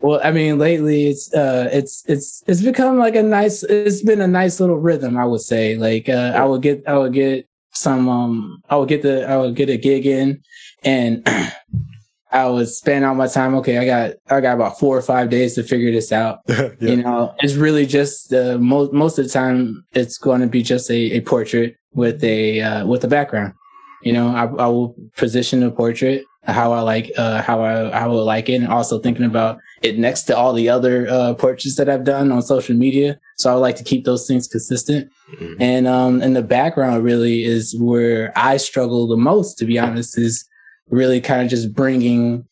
Well, 0.00 0.20
I 0.22 0.30
mean, 0.30 0.58
lately 0.58 1.06
it's 1.06 1.32
uh, 1.34 1.68
it's 1.72 2.04
it's 2.06 2.42
it's 2.46 2.62
become 2.62 2.98
like 2.98 3.16
a 3.16 3.22
nice. 3.22 3.62
It's 3.64 4.02
been 4.02 4.20
a 4.20 4.28
nice 4.28 4.60
little 4.60 4.76
rhythm, 4.76 5.16
I 5.16 5.24
would 5.24 5.40
say. 5.40 5.76
Like 5.76 6.08
uh, 6.08 6.32
I 6.36 6.44
would 6.44 6.62
get, 6.62 6.84
I 6.86 6.96
would 6.98 7.12
get 7.12 7.48
some, 7.72 8.08
um, 8.08 8.62
I 8.68 8.76
would 8.76 8.88
get 8.88 9.02
the, 9.02 9.28
I 9.28 9.36
would 9.36 9.56
get 9.56 9.70
a 9.70 9.76
gig 9.76 10.06
in, 10.06 10.42
and 10.84 11.26
I 12.30 12.46
would 12.46 12.68
spend 12.68 13.04
all 13.04 13.14
my 13.14 13.26
time. 13.26 13.54
Okay, 13.56 13.78
I 13.78 13.86
got, 13.86 14.16
I 14.28 14.40
got 14.40 14.54
about 14.54 14.78
four 14.78 14.96
or 14.96 15.02
five 15.02 15.30
days 15.30 15.54
to 15.54 15.62
figure 15.62 15.90
this 15.90 16.12
out. 16.12 16.40
yeah. 16.48 16.68
You 16.80 16.96
know, 16.96 17.34
it's 17.40 17.54
really 17.54 17.86
just 17.86 18.32
uh, 18.32 18.58
most 18.58 18.92
most 18.92 19.18
of 19.18 19.24
the 19.24 19.30
time 19.30 19.84
it's 19.94 20.18
going 20.18 20.40
to 20.40 20.46
be 20.46 20.62
just 20.62 20.90
a, 20.90 21.16
a 21.16 21.20
portrait 21.20 21.76
with 21.94 22.22
a 22.22 22.60
uh, 22.60 22.86
with 22.86 23.02
a 23.04 23.08
background. 23.08 23.54
You 24.02 24.12
know, 24.12 24.28
I, 24.28 24.44
I 24.44 24.66
will 24.68 24.94
position 25.16 25.60
the 25.60 25.70
portrait 25.70 26.24
how 26.46 26.72
I 26.72 26.80
like 26.80 27.10
uh, 27.16 27.42
how 27.42 27.62
I 27.62 27.90
how 27.90 28.06
I 28.06 28.08
would 28.08 28.22
like 28.22 28.48
it, 28.48 28.54
and 28.54 28.68
also 28.68 28.98
thinking 28.98 29.24
about 29.24 29.58
it 29.82 29.98
next 29.98 30.22
to 30.24 30.36
all 30.36 30.52
the 30.52 30.68
other 30.68 31.08
uh, 31.08 31.34
portraits 31.34 31.76
that 31.76 31.88
I've 31.88 32.04
done 32.04 32.32
on 32.32 32.42
social 32.42 32.76
media. 32.76 33.18
So 33.36 33.50
I 33.50 33.54
would 33.54 33.60
like 33.60 33.76
to 33.76 33.84
keep 33.84 34.04
those 34.04 34.26
things 34.26 34.48
consistent. 34.48 35.10
Mm-hmm. 35.32 35.54
And 35.60 35.86
um, 35.86 36.22
in 36.22 36.32
the 36.34 36.42
background, 36.42 37.04
really 37.04 37.44
is 37.44 37.76
where 37.78 38.32
I 38.36 38.56
struggle 38.56 39.06
the 39.06 39.16
most. 39.16 39.58
To 39.58 39.64
be 39.64 39.78
honest, 39.78 40.18
is 40.18 40.46
really 40.88 41.20
kind 41.20 41.42
of 41.42 41.48
just 41.48 41.74
bringing 41.74 42.46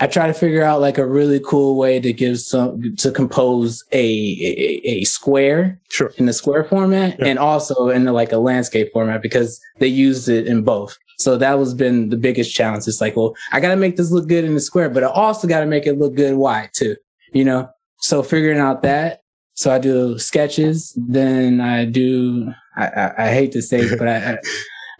I 0.00 0.08
try 0.08 0.26
to 0.26 0.34
figure 0.34 0.64
out 0.64 0.80
like 0.80 0.98
a 0.98 1.06
really 1.06 1.40
cool 1.40 1.76
way 1.76 2.00
to 2.00 2.12
give 2.12 2.40
some 2.40 2.96
to 2.96 3.12
compose 3.12 3.84
a 3.92 3.96
a, 3.98 4.80
a 4.88 5.04
square 5.04 5.80
sure. 5.88 6.12
in 6.16 6.26
the 6.26 6.32
square 6.32 6.64
format 6.64 7.16
yeah. 7.18 7.26
and 7.26 7.38
also 7.38 7.90
in 7.90 8.04
the, 8.04 8.12
like 8.12 8.32
a 8.32 8.38
landscape 8.38 8.90
format 8.92 9.22
because 9.22 9.60
they 9.78 9.86
used 9.86 10.28
it 10.28 10.46
in 10.46 10.62
both. 10.62 10.98
So 11.18 11.36
that 11.36 11.58
was 11.58 11.74
been 11.74 12.08
the 12.08 12.16
biggest 12.16 12.54
challenge. 12.54 12.86
It's 12.86 13.00
like, 13.00 13.16
well, 13.16 13.34
I 13.52 13.60
got 13.60 13.70
to 13.70 13.76
make 13.76 13.96
this 13.96 14.10
look 14.10 14.28
good 14.28 14.44
in 14.44 14.54
the 14.54 14.60
square, 14.60 14.88
but 14.88 15.04
I 15.04 15.08
also 15.08 15.46
got 15.46 15.60
to 15.60 15.66
make 15.66 15.86
it 15.86 15.98
look 15.98 16.14
good 16.14 16.36
wide 16.36 16.70
too. 16.72 16.96
You 17.32 17.44
know, 17.44 17.68
so 17.98 18.22
figuring 18.22 18.58
out 18.58 18.82
that. 18.82 19.20
So 19.54 19.72
I 19.72 19.78
do 19.78 20.18
sketches, 20.18 20.92
then 20.96 21.60
I 21.60 21.84
do. 21.84 22.52
I, 22.76 22.86
I, 22.86 23.24
I 23.26 23.28
hate 23.30 23.52
to 23.52 23.62
say 23.62 23.80
it, 23.80 23.98
but 23.98 24.08
I, 24.08 24.38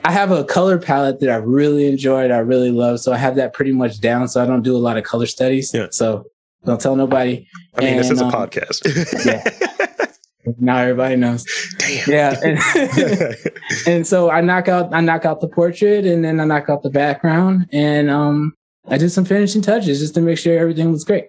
I 0.04 0.12
have 0.12 0.30
a 0.30 0.44
color 0.44 0.78
palette 0.78 1.18
that 1.20 1.30
I 1.30 1.36
really 1.36 1.88
enjoyed. 1.88 2.30
I 2.30 2.38
really 2.38 2.70
love. 2.70 3.00
So 3.00 3.12
I 3.12 3.16
have 3.16 3.34
that 3.36 3.52
pretty 3.52 3.72
much 3.72 4.00
down. 4.00 4.28
So 4.28 4.42
I 4.42 4.46
don't 4.46 4.62
do 4.62 4.76
a 4.76 4.78
lot 4.78 4.96
of 4.96 5.02
color 5.04 5.26
studies. 5.26 5.72
Yeah. 5.74 5.88
So 5.90 6.26
don't 6.64 6.80
tell 6.80 6.94
nobody. 6.94 7.48
I 7.76 7.80
mean, 7.80 7.90
and, 7.90 7.98
this 7.98 8.10
is 8.10 8.20
a 8.20 8.26
um, 8.26 8.32
podcast. 8.32 9.24
yeah. 9.26 9.42
Now 10.58 10.78
everybody 10.78 11.16
knows. 11.16 11.44
Damn. 11.78 12.10
Yeah. 12.10 12.40
And, 12.44 13.36
and, 13.86 14.06
so 14.06 14.30
I 14.30 14.40
knock 14.40 14.68
out 14.68 14.92
I 14.92 15.00
knock 15.00 15.24
out 15.24 15.40
the 15.40 15.48
portrait 15.48 16.04
and 16.04 16.24
then 16.24 16.40
I 16.40 16.44
knock 16.44 16.68
out 16.68 16.82
the 16.82 16.90
background 16.90 17.66
and 17.72 18.10
um 18.10 18.52
I 18.86 18.98
did 18.98 19.10
some 19.10 19.24
finishing 19.24 19.62
touches 19.62 20.00
just 20.00 20.14
to 20.14 20.20
make 20.20 20.38
sure 20.38 20.58
everything 20.58 20.92
was 20.92 21.04
great. 21.04 21.26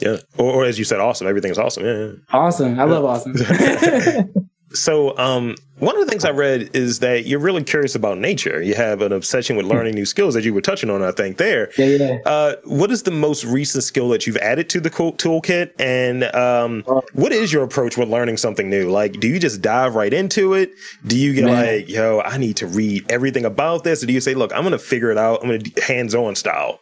Yeah. 0.00 0.18
Or, 0.36 0.52
or 0.52 0.64
as 0.64 0.78
you 0.78 0.84
said, 0.84 1.00
awesome. 1.00 1.26
Everything's 1.26 1.58
awesome. 1.58 1.84
Yeah. 1.84 2.12
Awesome. 2.32 2.78
I 2.78 2.84
yeah. 2.84 2.90
love 2.90 3.04
awesome. 3.04 3.34
So, 4.72 5.16
um, 5.16 5.54
one 5.78 5.94
of 5.94 6.04
the 6.04 6.10
things 6.10 6.24
I 6.24 6.30
read 6.30 6.70
is 6.74 7.00
that 7.00 7.26
you're 7.26 7.38
really 7.38 7.62
curious 7.62 7.94
about 7.94 8.18
nature. 8.18 8.62
You 8.62 8.74
have 8.74 9.02
an 9.02 9.12
obsession 9.12 9.56
with 9.56 9.66
learning 9.66 9.94
new 9.94 10.06
skills 10.06 10.32
that 10.34 10.42
you 10.42 10.54
were 10.54 10.62
touching 10.62 10.88
on, 10.88 11.02
I 11.02 11.12
think, 11.12 11.36
there. 11.36 11.70
Yeah, 11.76 11.86
yeah. 11.86 12.18
Uh, 12.24 12.54
what 12.64 12.90
is 12.90 13.02
the 13.02 13.10
most 13.10 13.44
recent 13.44 13.84
skill 13.84 14.08
that 14.08 14.26
you've 14.26 14.38
added 14.38 14.70
to 14.70 14.80
the 14.80 14.90
toolkit? 14.90 15.72
And 15.78 16.24
um, 16.34 16.82
uh, 16.88 17.02
what 17.12 17.32
is 17.32 17.52
your 17.52 17.62
approach 17.62 17.96
with 17.96 18.08
learning 18.08 18.38
something 18.38 18.70
new? 18.70 18.90
Like, 18.90 19.20
do 19.20 19.28
you 19.28 19.38
just 19.38 19.60
dive 19.60 19.94
right 19.94 20.12
into 20.12 20.54
it? 20.54 20.72
Do 21.06 21.16
you 21.16 21.34
get 21.34 21.44
Man. 21.44 21.54
like, 21.54 21.88
yo, 21.88 22.20
I 22.20 22.38
need 22.38 22.56
to 22.56 22.66
read 22.66 23.04
everything 23.10 23.44
about 23.44 23.84
this? 23.84 24.02
Or 24.02 24.06
do 24.06 24.14
you 24.14 24.20
say, 24.20 24.34
look, 24.34 24.52
I'm 24.54 24.62
going 24.62 24.72
to 24.72 24.78
figure 24.78 25.10
it 25.10 25.18
out? 25.18 25.42
I'm 25.42 25.48
going 25.48 25.62
to 25.62 25.82
hands 25.82 26.14
on 26.14 26.34
style? 26.36 26.80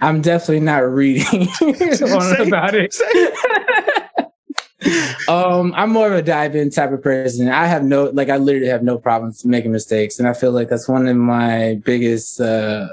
I'm 0.00 0.20
definitely 0.20 0.60
not 0.60 0.80
reading 0.80 1.48
about 1.60 2.74
it 2.74 2.94
um, 5.28 5.72
I'm 5.76 5.90
more 5.90 6.08
of 6.08 6.14
a 6.14 6.22
dive 6.22 6.54
in 6.54 6.70
type 6.70 6.92
of 6.92 7.02
person. 7.02 7.48
I 7.48 7.66
have 7.66 7.84
no, 7.84 8.04
like, 8.04 8.28
I 8.28 8.36
literally 8.36 8.68
have 8.68 8.82
no 8.82 8.98
problems 8.98 9.44
making 9.44 9.72
mistakes. 9.72 10.18
And 10.18 10.28
I 10.28 10.34
feel 10.34 10.52
like 10.52 10.68
that's 10.68 10.88
one 10.88 11.06
of 11.06 11.16
my 11.16 11.80
biggest, 11.84 12.40
uh, 12.40 12.86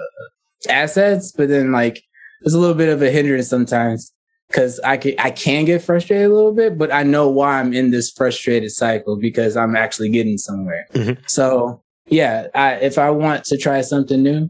assets. 0.69 1.31
But 1.31 1.49
then 1.49 1.71
like, 1.71 2.03
it's 2.41 2.53
a 2.53 2.59
little 2.59 2.75
bit 2.75 2.89
of 2.89 3.01
a 3.01 3.09
hindrance 3.11 3.49
sometimes 3.49 4.13
because 4.47 4.79
I 4.81 4.97
can, 4.97 5.15
I 5.19 5.31
can 5.31 5.65
get 5.65 5.81
frustrated 5.81 6.29
a 6.29 6.33
little 6.33 6.53
bit, 6.53 6.77
but 6.77 6.91
I 6.91 7.03
know 7.03 7.29
why 7.29 7.59
I'm 7.59 7.73
in 7.73 7.91
this 7.91 8.11
frustrated 8.11 8.71
cycle 8.71 9.17
because 9.17 9.55
I'm 9.55 9.75
actually 9.75 10.09
getting 10.09 10.37
somewhere. 10.37 10.87
Mm-hmm. 10.93 11.21
So 11.27 11.83
yeah, 12.07 12.47
I, 12.53 12.73
if 12.73 12.97
I 12.97 13.09
want 13.09 13.45
to 13.45 13.57
try 13.57 13.81
something 13.81 14.21
new, 14.21 14.49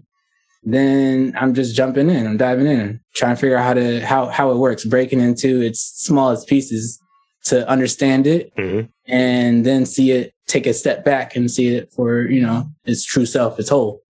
then 0.63 1.33
I'm 1.39 1.53
just 1.53 1.75
jumping 1.75 2.09
in. 2.09 2.25
I'm 2.25 2.37
diving 2.37 2.67
in, 2.67 2.99
trying 3.15 3.35
to 3.35 3.39
figure 3.39 3.57
out 3.57 3.63
how 3.63 3.73
to 3.73 4.05
how 4.05 4.27
how 4.27 4.51
it 4.51 4.57
works, 4.57 4.85
breaking 4.85 5.19
into 5.19 5.61
its 5.61 5.79
smallest 5.79 6.47
pieces 6.47 6.99
to 7.43 7.67
understand 7.67 8.27
it 8.27 8.55
mm-hmm. 8.55 8.87
and 9.07 9.65
then 9.65 9.85
see 9.85 10.11
it 10.11 10.33
take 10.47 10.67
a 10.67 10.73
step 10.73 11.03
back 11.03 11.35
and 11.35 11.49
see 11.49 11.69
it 11.69 11.91
for 11.91 12.23
you 12.23 12.41
know 12.41 12.65
its 12.85 13.03
true 13.03 13.25
self 13.25 13.59
its 13.59 13.69
whole 13.69 14.01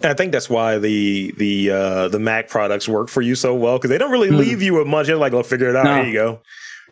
and 0.00 0.10
I 0.10 0.14
think 0.14 0.32
that's 0.32 0.50
why 0.50 0.78
the 0.78 1.32
the 1.38 1.70
uh, 1.70 2.08
the 2.08 2.18
Mac 2.18 2.48
products 2.48 2.86
work 2.86 3.08
for 3.08 3.22
you 3.22 3.34
so 3.34 3.54
well 3.54 3.78
because 3.78 3.88
they 3.88 3.96
don't 3.96 4.10
really 4.10 4.28
mm. 4.28 4.36
leave 4.36 4.60
you 4.60 4.74
with 4.74 4.86
much. 4.86 5.08
You're 5.08 5.16
like, 5.16 5.32
"Well, 5.32 5.42
figure 5.42 5.70
it 5.70 5.76
out." 5.76 5.84
No. 5.84 5.94
There 5.94 6.06
you 6.06 6.12
go. 6.12 6.40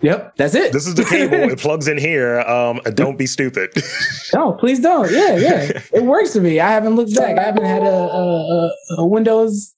Yep, 0.00 0.36
that's 0.36 0.54
it. 0.54 0.72
This 0.72 0.86
is 0.86 0.94
the 0.94 1.04
cable. 1.04 1.50
it 1.50 1.58
plugs 1.60 1.86
in 1.86 1.98
here. 1.98 2.40
Um, 2.40 2.80
don't 2.94 3.16
be 3.16 3.26
stupid. 3.26 3.70
no, 4.34 4.52
please 4.52 4.80
don't. 4.80 5.10
Yeah, 5.10 5.36
yeah, 5.36 5.80
it 5.92 6.02
works 6.02 6.32
for 6.32 6.40
me. 6.40 6.60
I 6.60 6.70
haven't 6.70 6.96
looked 6.96 7.14
back. 7.14 7.38
I 7.38 7.42
haven't 7.42 7.64
had 7.64 7.82
a, 7.82 7.94
a, 7.94 8.70
a 8.98 9.06
Windows 9.06 9.74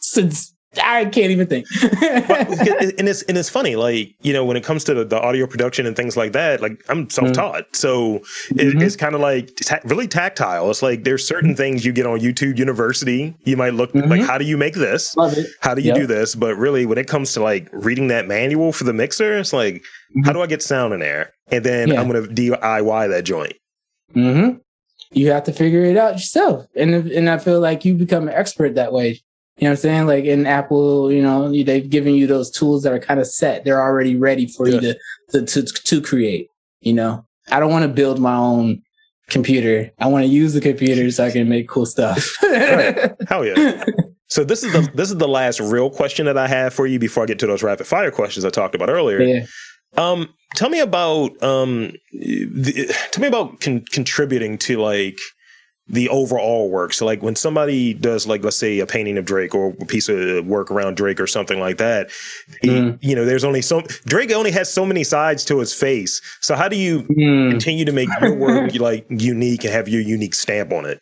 since 0.00 0.49
I 0.78 1.04
can't 1.06 1.32
even 1.32 1.48
think. 1.48 1.66
and 1.82 3.08
it's 3.08 3.22
and 3.22 3.36
it's 3.36 3.48
funny, 3.48 3.74
like 3.74 4.14
you 4.22 4.32
know, 4.32 4.44
when 4.44 4.56
it 4.56 4.62
comes 4.62 4.84
to 4.84 4.94
the, 4.94 5.04
the 5.04 5.20
audio 5.20 5.46
production 5.46 5.84
and 5.84 5.96
things 5.96 6.16
like 6.16 6.32
that, 6.32 6.60
like 6.60 6.80
I'm 6.88 7.10
self 7.10 7.32
taught, 7.32 7.64
mm-hmm. 7.64 7.74
so 7.74 8.16
it, 8.50 8.54
mm-hmm. 8.54 8.80
it's 8.80 8.94
kind 8.94 9.16
of 9.16 9.20
like 9.20 9.50
ta- 9.56 9.80
really 9.84 10.06
tactile. 10.06 10.70
It's 10.70 10.80
like 10.80 11.02
there's 11.02 11.26
certain 11.26 11.56
things 11.56 11.84
you 11.84 11.92
get 11.92 12.06
on 12.06 12.20
YouTube 12.20 12.56
University. 12.56 13.34
You 13.42 13.56
might 13.56 13.74
look 13.74 13.92
mm-hmm. 13.92 14.08
like, 14.08 14.20
how 14.20 14.38
do 14.38 14.44
you 14.44 14.56
make 14.56 14.74
this? 14.74 15.12
How 15.60 15.74
do 15.74 15.82
you 15.82 15.88
yep. 15.88 15.96
do 15.96 16.06
this? 16.06 16.36
But 16.36 16.54
really, 16.54 16.86
when 16.86 16.98
it 16.98 17.08
comes 17.08 17.32
to 17.32 17.42
like 17.42 17.68
reading 17.72 18.06
that 18.08 18.28
manual 18.28 18.72
for 18.72 18.84
the 18.84 18.92
mixer, 18.92 19.38
it's 19.38 19.52
like, 19.52 19.74
mm-hmm. 19.74 20.22
how 20.22 20.32
do 20.32 20.40
I 20.40 20.46
get 20.46 20.62
sound 20.62 20.94
in 20.94 21.00
there? 21.00 21.32
And 21.48 21.64
then 21.64 21.88
yeah. 21.88 22.00
I'm 22.00 22.06
gonna 22.06 22.28
DIY 22.28 23.08
that 23.08 23.24
joint. 23.24 23.54
Mm-hmm. 24.14 24.58
You 25.10 25.32
have 25.32 25.42
to 25.44 25.52
figure 25.52 25.82
it 25.82 25.96
out 25.96 26.12
yourself, 26.12 26.66
and 26.76 26.94
and 26.94 27.28
I 27.28 27.38
feel 27.38 27.58
like 27.58 27.84
you 27.84 27.96
become 27.96 28.28
an 28.28 28.34
expert 28.34 28.76
that 28.76 28.92
way 28.92 29.20
you 29.60 29.66
know 29.66 29.72
what 29.72 29.78
I'm 29.78 29.82
saying? 29.82 30.06
Like 30.06 30.24
in 30.24 30.46
Apple, 30.46 31.12
you 31.12 31.22
know, 31.22 31.52
they've 31.52 31.88
given 31.88 32.14
you 32.14 32.26
those 32.26 32.50
tools 32.50 32.82
that 32.82 32.94
are 32.94 32.98
kind 32.98 33.20
of 33.20 33.26
set. 33.26 33.62
They're 33.62 33.80
already 33.80 34.16
ready 34.16 34.46
for 34.46 34.66
you 34.66 34.80
to, 34.80 34.98
to, 35.32 35.42
to, 35.42 35.62
to 35.62 36.00
create, 36.00 36.48
you 36.80 36.94
know? 36.94 37.26
I 37.50 37.60
don't 37.60 37.70
want 37.70 37.82
to 37.82 37.88
build 37.88 38.18
my 38.18 38.34
own 38.34 38.82
computer. 39.28 39.90
I 39.98 40.06
want 40.06 40.24
to 40.24 40.30
use 40.30 40.54
the 40.54 40.62
computer 40.62 41.10
so 41.10 41.26
I 41.26 41.30
can 41.30 41.46
make 41.46 41.68
cool 41.68 41.84
stuff. 41.84 42.26
right. 42.42 43.12
Hell 43.28 43.44
yeah. 43.44 43.84
So 44.28 44.44
this 44.44 44.62
is 44.62 44.72
the 44.72 44.88
this 44.94 45.10
is 45.10 45.16
the 45.16 45.26
last 45.26 45.58
real 45.58 45.90
question 45.90 46.26
that 46.26 46.38
I 46.38 46.46
have 46.46 46.72
for 46.72 46.86
you 46.86 47.00
before 47.00 47.24
I 47.24 47.26
get 47.26 47.40
to 47.40 47.48
those 47.48 47.64
rapid 47.64 47.88
fire 47.88 48.12
questions 48.12 48.44
I 48.44 48.50
talked 48.50 48.76
about 48.76 48.88
earlier. 48.88 49.20
Yeah. 49.20 49.46
Um, 49.96 50.32
tell 50.54 50.70
me 50.70 50.78
about 50.78 51.30
um, 51.42 51.90
the, 52.12 52.94
tell 53.10 53.22
me 53.22 53.26
about 53.26 53.60
con- 53.60 53.84
contributing 53.90 54.56
to 54.58 54.80
like 54.80 55.18
the 55.90 56.08
overall 56.08 56.70
work. 56.70 56.92
So 56.92 57.04
like 57.04 57.22
when 57.22 57.34
somebody 57.34 57.94
does 57.94 58.26
like 58.26 58.44
let's 58.44 58.56
say 58.56 58.78
a 58.78 58.86
painting 58.86 59.18
of 59.18 59.24
Drake 59.24 59.54
or 59.54 59.74
a 59.80 59.84
piece 59.84 60.08
of 60.08 60.46
work 60.46 60.70
around 60.70 60.96
Drake 60.96 61.20
or 61.20 61.26
something 61.26 61.58
like 61.58 61.78
that, 61.78 62.08
mm. 62.62 62.98
he, 63.00 63.08
you 63.08 63.16
know, 63.16 63.24
there's 63.24 63.44
only 63.44 63.62
so 63.62 63.82
Drake 64.06 64.30
only 64.32 64.52
has 64.52 64.72
so 64.72 64.86
many 64.86 65.04
sides 65.04 65.44
to 65.46 65.58
his 65.58 65.74
face. 65.74 66.22
So 66.40 66.54
how 66.54 66.68
do 66.68 66.76
you 66.76 67.02
mm. 67.02 67.50
continue 67.50 67.84
to 67.84 67.92
make 67.92 68.08
your 68.20 68.34
work 68.34 68.74
like 68.80 69.04
unique 69.08 69.64
and 69.64 69.72
have 69.72 69.88
your 69.88 70.00
unique 70.00 70.34
stamp 70.34 70.72
on 70.72 70.86
it? 70.86 71.00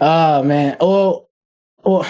Oh 0.00 0.42
man. 0.42 0.76
Well, 0.80 1.28
well 1.84 2.06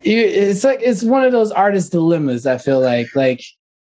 it's 0.00 0.64
like 0.64 0.80
it's 0.82 1.02
one 1.02 1.24
of 1.24 1.32
those 1.32 1.50
artist 1.52 1.92
dilemmas. 1.92 2.46
I 2.46 2.58
feel 2.58 2.80
like 2.80 3.14
like 3.14 3.42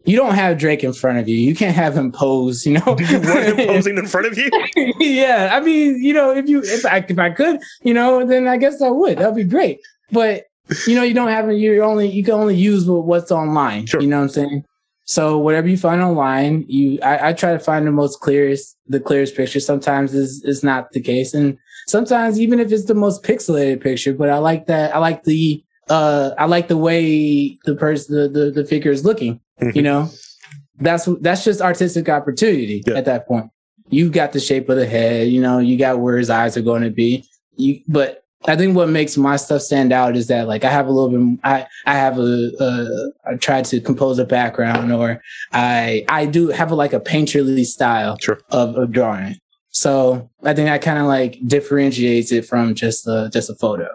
you 0.09 0.17
don't 0.17 0.35
have 0.35 0.57
Drake 0.57 0.83
in 0.83 0.95
front 0.95 1.19
of 1.19 1.29
you. 1.29 1.37
You 1.37 1.55
can't 1.55 1.77
have 1.77 1.95
him 1.95 2.11
pose, 2.11 2.65
you 2.65 2.75
know. 2.75 2.95
Do 2.95 3.05
you 3.13 3.21
want 3.21 3.45
him 3.45 3.57
posing 3.69 3.99
in 3.99 4.07
front 4.07 4.27
of 4.27 4.39
you? 4.39 4.51
yeah. 4.99 5.51
I 5.53 5.61
mean, 5.61 6.03
you 6.03 6.15
know, 6.15 6.35
if 6.35 6.49
you 6.49 6.63
if 6.63 6.87
I 6.87 7.05
if 7.07 7.19
I 7.19 7.31
could, 7.31 7.61
you 7.83 7.93
know, 7.93 8.25
then 8.25 8.49
I 8.49 8.57
guess 8.57 8.81
I 8.81 8.89
would. 8.89 9.19
That'd 9.19 9.37
be 9.37 9.45
great. 9.45 9.81
But 10.11 10.45
you 10.87 10.95
know, 10.95 11.03
you 11.03 11.13
don't 11.13 11.29
have 11.29 11.53
you 11.53 11.83
only 11.83 12.09
you 12.09 12.25
can 12.25 12.35
only 12.35 12.57
use 12.57 12.89
what's 12.89 13.31
online. 13.31 13.85
Sure. 13.85 14.01
You 14.01 14.09
know 14.09 14.17
what 14.17 14.25
I'm 14.25 14.29
saying? 14.31 14.65
So 15.05 15.39
whatever 15.39 15.69
you 15.69 15.77
find 15.77 16.03
online, 16.03 16.65
you 16.69 16.99
I, 17.03 17.29
I 17.29 17.33
try 17.35 17.53
to 17.53 17.59
find 17.59 17.87
the 17.87 17.93
most 17.93 18.21
clearest 18.21 18.77
the 18.87 19.01
clearest 19.01 19.37
picture. 19.37 19.61
Sometimes 19.61 20.15
is 20.15 20.43
is 20.45 20.63
not 20.63 20.91
the 20.93 21.01
case. 21.01 21.35
And 21.35 21.59
sometimes 21.87 22.41
even 22.41 22.61
if 22.61 22.73
it's 22.73 22.87
the 22.87 22.95
most 22.95 23.23
pixelated 23.23 23.83
picture, 23.83 24.15
but 24.15 24.31
I 24.31 24.39
like 24.39 24.67
that 24.67 24.95
I 24.95 24.99
like 24.99 25.25
the 25.25 25.63
uh 25.91 26.31
I 26.39 26.47
like 26.47 26.69
the 26.69 26.79
way 26.79 27.59
the 27.65 27.75
person 27.75 28.17
the, 28.17 28.29
the, 28.29 28.51
the 28.51 28.65
figure 28.65 28.91
is 28.91 29.05
looking. 29.05 29.41
Mm-hmm. 29.61 29.77
You 29.77 29.83
know, 29.83 30.11
that's 30.77 31.09
that's 31.21 31.45
just 31.45 31.61
artistic 31.61 32.09
opportunity 32.09 32.83
yeah. 32.87 32.95
at 32.95 33.05
that 33.07 33.27
point. 33.27 33.51
You 33.91 34.11
got 34.11 34.33
the 34.33 34.41
shape 34.41 34.69
of 34.69 34.77
the 34.77 34.87
head, 34.87 35.29
you 35.29 35.41
know, 35.41 35.59
you 35.59 35.79
got 35.79 36.01
where 36.01 36.19
his 36.19 36.29
eyes 36.29 36.57
are 36.57 36.63
going 36.63 36.83
to 36.83 36.91
be. 36.91 37.25
You, 37.57 37.81
but 37.89 38.23
I 38.47 38.57
think 38.57 38.77
what 38.77 38.89
makes 38.89 39.17
my 39.17 39.37
stuff 39.37 39.63
stand 39.63 39.93
out 39.93 40.17
is 40.17 40.29
that 40.29 40.47
like 40.47 40.65
I 40.65 40.71
have 40.71 40.87
a 40.87 40.93
little 40.93 41.11
bit, 41.11 41.41
I 41.43 41.67
I 41.87 41.95
have 41.95 42.19
a, 42.19 42.51
a 42.61 43.11
I 43.27 43.35
try 43.37 43.63
to 43.63 43.81
compose 43.81 44.19
a 44.19 44.25
background, 44.25 44.93
or 44.93 45.21
I 45.53 46.05
I 46.09 46.27
do 46.27 46.49
have 46.49 46.71
a, 46.71 46.75
like 46.75 46.93
a 46.93 47.01
painterly 47.01 47.65
style 47.65 48.17
sure. 48.21 48.41
of, 48.51 48.77
of 48.77 48.93
drawing. 48.93 49.37
So 49.71 50.31
I 50.45 50.55
think 50.55 50.67
that 50.67 50.83
kind 50.83 50.99
of 50.99 51.07
like 51.07 51.39
differentiates 51.47 52.31
it 52.31 52.47
from 52.47 52.75
just 52.75 53.07
a 53.09 53.29
just 53.33 53.51
a 53.51 53.55
photo, 53.55 53.89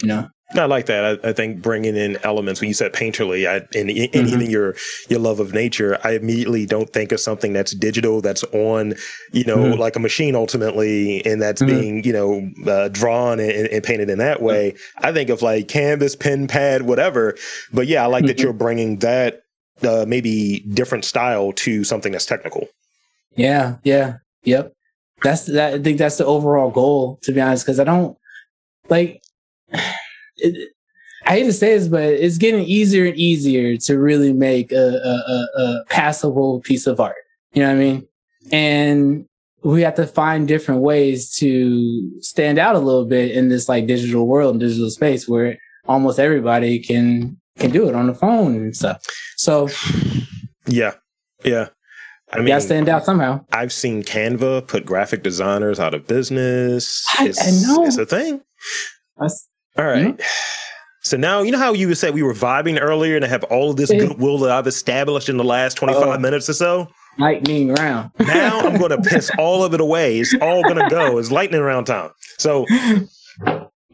you 0.00 0.08
know. 0.08 0.28
I 0.54 0.66
like 0.66 0.86
that. 0.86 1.24
I, 1.24 1.28
I, 1.28 1.32
think 1.32 1.62
bringing 1.62 1.96
in 1.96 2.18
elements 2.24 2.60
when 2.60 2.68
you 2.68 2.74
said 2.74 2.92
painterly, 2.92 3.48
I, 3.48 3.56
and, 3.78 3.88
and 3.88 4.12
mm-hmm. 4.12 4.26
even 4.26 4.50
your 4.50 4.74
your 5.08 5.18
love 5.18 5.40
of 5.40 5.54
nature, 5.54 5.98
I 6.04 6.12
immediately 6.12 6.66
don't 6.66 6.90
think 6.92 7.12
of 7.12 7.20
something 7.20 7.52
that's 7.52 7.74
digital, 7.74 8.20
that's 8.20 8.44
on, 8.52 8.94
you 9.32 9.44
know, 9.44 9.56
mm-hmm. 9.56 9.80
like 9.80 9.96
a 9.96 10.00
machine 10.00 10.34
ultimately, 10.34 11.24
and 11.24 11.40
that's 11.40 11.62
mm-hmm. 11.62 11.80
being, 11.80 12.04
you 12.04 12.12
know, 12.12 12.50
uh, 12.70 12.88
drawn 12.88 13.40
and, 13.40 13.68
and, 13.68 13.82
painted 13.82 14.10
in 14.10 14.18
that 14.18 14.42
way. 14.42 14.74
I 14.98 15.12
think 15.12 15.30
of 15.30 15.42
like 15.42 15.68
canvas, 15.68 16.14
pen, 16.14 16.46
pad, 16.48 16.82
whatever. 16.82 17.36
But 17.72 17.86
yeah, 17.86 18.02
I 18.02 18.06
like 18.06 18.26
that 18.26 18.36
mm-hmm. 18.36 18.44
you're 18.44 18.52
bringing 18.52 18.98
that 18.98 19.42
uh, 19.82 20.04
maybe 20.06 20.60
different 20.60 21.04
style 21.04 21.52
to 21.52 21.84
something 21.84 22.12
that's 22.12 22.26
technical. 22.26 22.68
Yeah. 23.36 23.76
Yeah. 23.84 24.16
Yep. 24.44 24.72
That's 25.22 25.46
that. 25.46 25.74
I 25.74 25.78
think 25.78 25.98
that's 25.98 26.18
the 26.18 26.26
overall 26.26 26.70
goal, 26.70 27.18
to 27.22 27.32
be 27.32 27.40
honest, 27.40 27.64
because 27.64 27.80
I 27.80 27.84
don't 27.84 28.16
like 28.88 29.22
it, 30.36 30.72
I 31.26 31.30
hate 31.36 31.44
to 31.44 31.52
say 31.52 31.78
this, 31.78 31.88
but 31.88 32.02
it's 32.02 32.38
getting 32.38 32.64
easier 32.64 33.06
and 33.06 33.16
easier 33.16 33.76
to 33.76 33.98
really 33.98 34.32
make 34.32 34.72
a, 34.72 34.76
a, 34.76 35.32
a, 35.32 35.62
a 35.62 35.84
passable 35.88 36.60
piece 36.60 36.86
of 36.86 36.98
art. 36.98 37.16
You 37.52 37.62
know 37.62 37.68
what 37.68 37.76
I 37.76 37.78
mean? 37.78 38.08
And 38.50 39.26
we 39.62 39.82
have 39.82 39.94
to 39.94 40.06
find 40.06 40.48
different 40.48 40.80
ways 40.80 41.32
to 41.36 42.20
stand 42.20 42.58
out 42.58 42.74
a 42.74 42.80
little 42.80 43.04
bit 43.04 43.30
in 43.30 43.48
this 43.48 43.68
like 43.68 43.86
digital 43.86 44.26
world 44.26 44.54
and 44.54 44.60
digital 44.60 44.90
space 44.90 45.28
where 45.28 45.56
almost 45.86 46.18
everybody 46.18 46.78
can 46.78 47.38
can 47.58 47.70
do 47.70 47.88
it 47.88 47.94
on 47.94 48.06
the 48.06 48.14
phone 48.14 48.56
and 48.56 48.74
stuff. 48.74 49.04
So 49.36 49.68
yeah, 50.66 50.94
yeah. 51.44 51.68
I 52.32 52.38
mean, 52.38 52.46
gotta 52.46 52.62
stand 52.62 52.88
out 52.88 53.04
somehow. 53.04 53.44
I've 53.52 53.72
seen 53.72 54.02
Canva 54.02 54.66
put 54.66 54.86
graphic 54.86 55.22
designers 55.22 55.78
out 55.78 55.94
of 55.94 56.06
business. 56.06 57.04
I, 57.18 57.28
it's, 57.28 57.40
I 57.40 57.66
know 57.66 57.84
it's 57.84 57.98
a 57.98 58.06
thing. 58.06 58.40
That's, 59.18 59.48
All 59.78 59.84
right. 59.84 60.16
Mm-hmm. 60.16 60.22
So 61.04 61.16
now 61.16 61.42
you 61.42 61.50
know 61.50 61.58
how 61.58 61.72
you 61.72 61.92
said 61.94 62.14
we 62.14 62.22
were 62.22 62.34
vibing 62.34 62.78
earlier 62.80 63.16
and 63.16 63.24
I 63.24 63.28
have 63.28 63.42
all 63.44 63.70
of 63.70 63.76
this 63.76 63.90
goodwill 63.90 64.38
that 64.38 64.50
I've 64.50 64.68
established 64.68 65.28
in 65.28 65.36
the 65.36 65.44
last 65.44 65.76
25 65.76 66.08
uh, 66.08 66.18
minutes 66.18 66.48
or 66.48 66.52
so. 66.52 66.88
Lightning 67.18 67.74
round. 67.74 68.10
now 68.20 68.60
I'm 68.60 68.78
going 68.78 68.90
to 68.90 69.10
piss 69.10 69.30
all 69.38 69.64
of 69.64 69.74
it 69.74 69.80
away. 69.80 70.20
It's 70.20 70.34
all 70.40 70.62
going 70.62 70.76
to 70.76 70.88
go. 70.88 71.18
It's 71.18 71.32
lightning 71.32 71.60
round 71.60 71.88
time. 71.88 72.10
So 72.38 72.66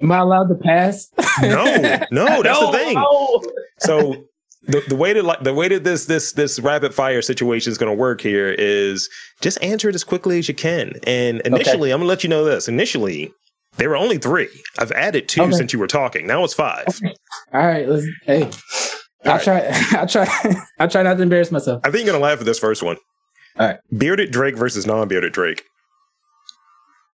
Am 0.00 0.12
I 0.12 0.18
allowed 0.18 0.48
to 0.48 0.54
pass? 0.54 1.10
no, 1.42 1.64
no, 2.10 2.42
that's 2.42 2.60
no, 2.60 2.70
the 2.70 2.78
thing. 2.78 2.94
No. 2.94 3.42
So 3.78 4.28
the, 4.64 4.82
the 4.88 4.96
way 4.96 5.12
that 5.12 5.42
the 5.42 5.54
way 5.54 5.68
that 5.68 5.84
this 5.84 6.06
this 6.06 6.32
this 6.32 6.60
rapid 6.60 6.94
fire 6.94 7.22
situation 7.22 7.70
is 7.70 7.78
going 7.78 7.90
to 7.90 7.98
work 7.98 8.20
here 8.20 8.48
is 8.50 9.08
just 9.40 9.60
answer 9.62 9.88
it 9.88 9.94
as 9.94 10.04
quickly 10.04 10.38
as 10.38 10.46
you 10.48 10.54
can. 10.54 10.92
And 11.04 11.40
initially, 11.40 11.90
okay. 11.90 11.92
I'm 11.92 11.98
going 11.98 12.02
to 12.02 12.06
let 12.06 12.22
you 12.22 12.28
know 12.28 12.44
this. 12.44 12.68
Initially, 12.68 13.32
there 13.78 13.88
were 13.88 13.96
only 13.96 14.18
three. 14.18 14.48
I've 14.78 14.92
added 14.92 15.28
two 15.28 15.42
okay. 15.42 15.52
since 15.52 15.72
you 15.72 15.78
were 15.78 15.86
talking. 15.86 16.26
Now 16.26 16.44
it's 16.44 16.54
five. 16.54 16.86
Okay. 16.88 17.14
All 17.52 17.66
right. 17.66 17.88
Let's, 17.88 18.06
hey, 18.24 18.50
I'll 19.24 19.34
right. 19.34 19.42
try. 19.42 19.82
I'll 19.98 20.06
try. 20.06 20.54
I'll 20.80 20.88
try 20.88 21.02
not 21.02 21.14
to 21.14 21.22
embarrass 21.22 21.50
myself. 21.50 21.80
I 21.84 21.90
think 21.90 22.04
you're 22.04 22.12
gonna 22.12 22.24
laugh 22.24 22.40
at 22.40 22.44
this 22.44 22.58
first 22.58 22.82
one. 22.82 22.96
All 23.58 23.68
right. 23.68 23.78
Bearded 23.96 24.30
Drake 24.30 24.56
versus 24.56 24.86
non-bearded 24.86 25.32
Drake. 25.32 25.64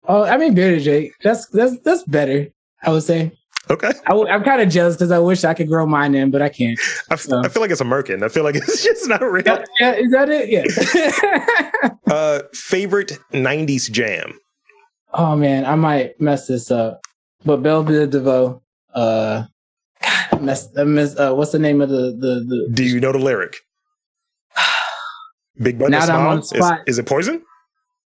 Oh, 0.07 0.23
I 0.23 0.37
mean 0.37 0.53
bearded 0.53 0.83
Drake. 0.83 1.13
That's 1.23 1.47
that's 1.47 1.79
that's 1.79 2.03
better. 2.03 2.47
I 2.83 2.91
would 2.91 3.03
say. 3.03 3.31
Okay. 3.69 3.91
I, 4.05 4.13
am 4.13 4.43
kind 4.43 4.61
of 4.61 4.69
jealous 4.69 4.95
because 4.95 5.09
I 5.09 5.17
wish 5.17 5.43
I 5.43 5.55
could 5.55 5.67
grow 5.67 5.87
mine 5.87 6.13
in, 6.13 6.29
but 6.29 6.43
I 6.43 6.49
can't. 6.49 6.79
I, 7.09 7.15
so. 7.15 7.41
I 7.43 7.47
feel 7.47 7.63
like 7.63 7.71
it's 7.71 7.81
a 7.81 7.85
merkin. 7.85 8.23
I 8.23 8.29
feel 8.29 8.43
like 8.43 8.55
it's 8.55 8.83
just 8.83 9.07
not 9.09 9.21
real. 9.21 9.43
Yeah, 9.45 9.63
yeah 9.79 9.91
is 9.93 10.11
that 10.11 10.29
it? 10.29 10.49
Yeah. 10.49 11.89
uh, 12.13 12.41
favorite 12.53 13.17
'90s 13.33 13.89
jam. 13.89 14.37
Oh 15.17 15.35
man, 15.35 15.65
I 15.65 15.75
might 15.75 16.19
mess 16.19 16.47
this 16.47 16.69
up. 16.71 17.01
But 17.45 17.57
Bell 17.63 17.83
Biv 17.85 18.09
DeVoe, 18.09 18.61
uh, 18.93 19.45
God, 20.01 20.41
mess, 20.41 20.67
I 20.77 20.83
miss, 20.83 21.17
uh, 21.17 21.33
what's 21.33 21.51
the 21.51 21.59
name 21.59 21.81
of 21.81 21.89
the 21.89 22.11
the? 22.19 22.43
the 22.47 22.69
Do 22.73 22.83
you 22.83 22.99
know 22.99 23.11
the 23.11 23.19
lyric? 23.19 23.55
Big 25.61 25.79
Button 25.79 26.01
Smile. 26.01 26.39
Is, 26.39 26.53
is 26.87 26.99
it 26.99 27.05
poison? 27.05 27.41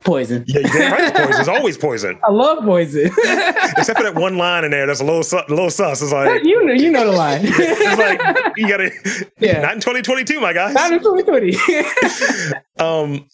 Poison. 0.05 0.45
Yeah, 0.47 0.61
you 0.61 0.69
did 0.69 0.93
right. 0.93 1.01
It's 1.09 1.19
poison. 1.19 1.41
It's 1.41 1.49
always 1.49 1.79
poison. 1.79 2.21
I 2.25 2.31
love 2.31 2.65
poison. 2.65 3.07
Except 3.77 3.99
for 3.99 4.05
that 4.05 4.15
one 4.15 4.37
line 4.37 4.65
in 4.65 4.71
there 4.71 4.87
that's 4.87 5.01
a 5.01 5.05
little, 5.05 5.23
su- 5.23 5.41
little 5.49 5.71
sus. 5.71 6.03
It's 6.03 6.13
like 6.13 6.43
you 6.45 6.65
know, 6.65 6.73
you 6.73 6.91
know 6.91 7.05
the 7.11 7.17
line. 7.17 7.41
it's 7.45 7.99
like 7.99 8.21
you 8.57 8.69
gotta. 8.69 8.91
Yeah. 9.39 9.61
Not 9.61 9.75
in 9.75 9.81
2022, 9.81 10.41
my 10.41 10.53
guys. 10.53 10.75
Not 10.75 10.93
in 10.93 11.01
2020. 11.01 11.57
um, 12.81 13.29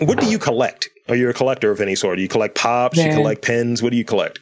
what 0.00 0.18
do 0.20 0.28
you 0.30 0.38
collect? 0.38 0.88
Are 1.10 1.16
you 1.16 1.28
a 1.28 1.34
collector 1.34 1.70
of 1.70 1.80
any 1.80 1.94
sort? 1.94 2.16
Do 2.16 2.22
you 2.22 2.28
collect 2.28 2.56
pops? 2.56 2.96
Man. 2.96 3.10
You 3.10 3.16
collect 3.16 3.42
pens? 3.42 3.82
What 3.82 3.90
do 3.90 3.96
you 3.96 4.04
collect? 4.04 4.38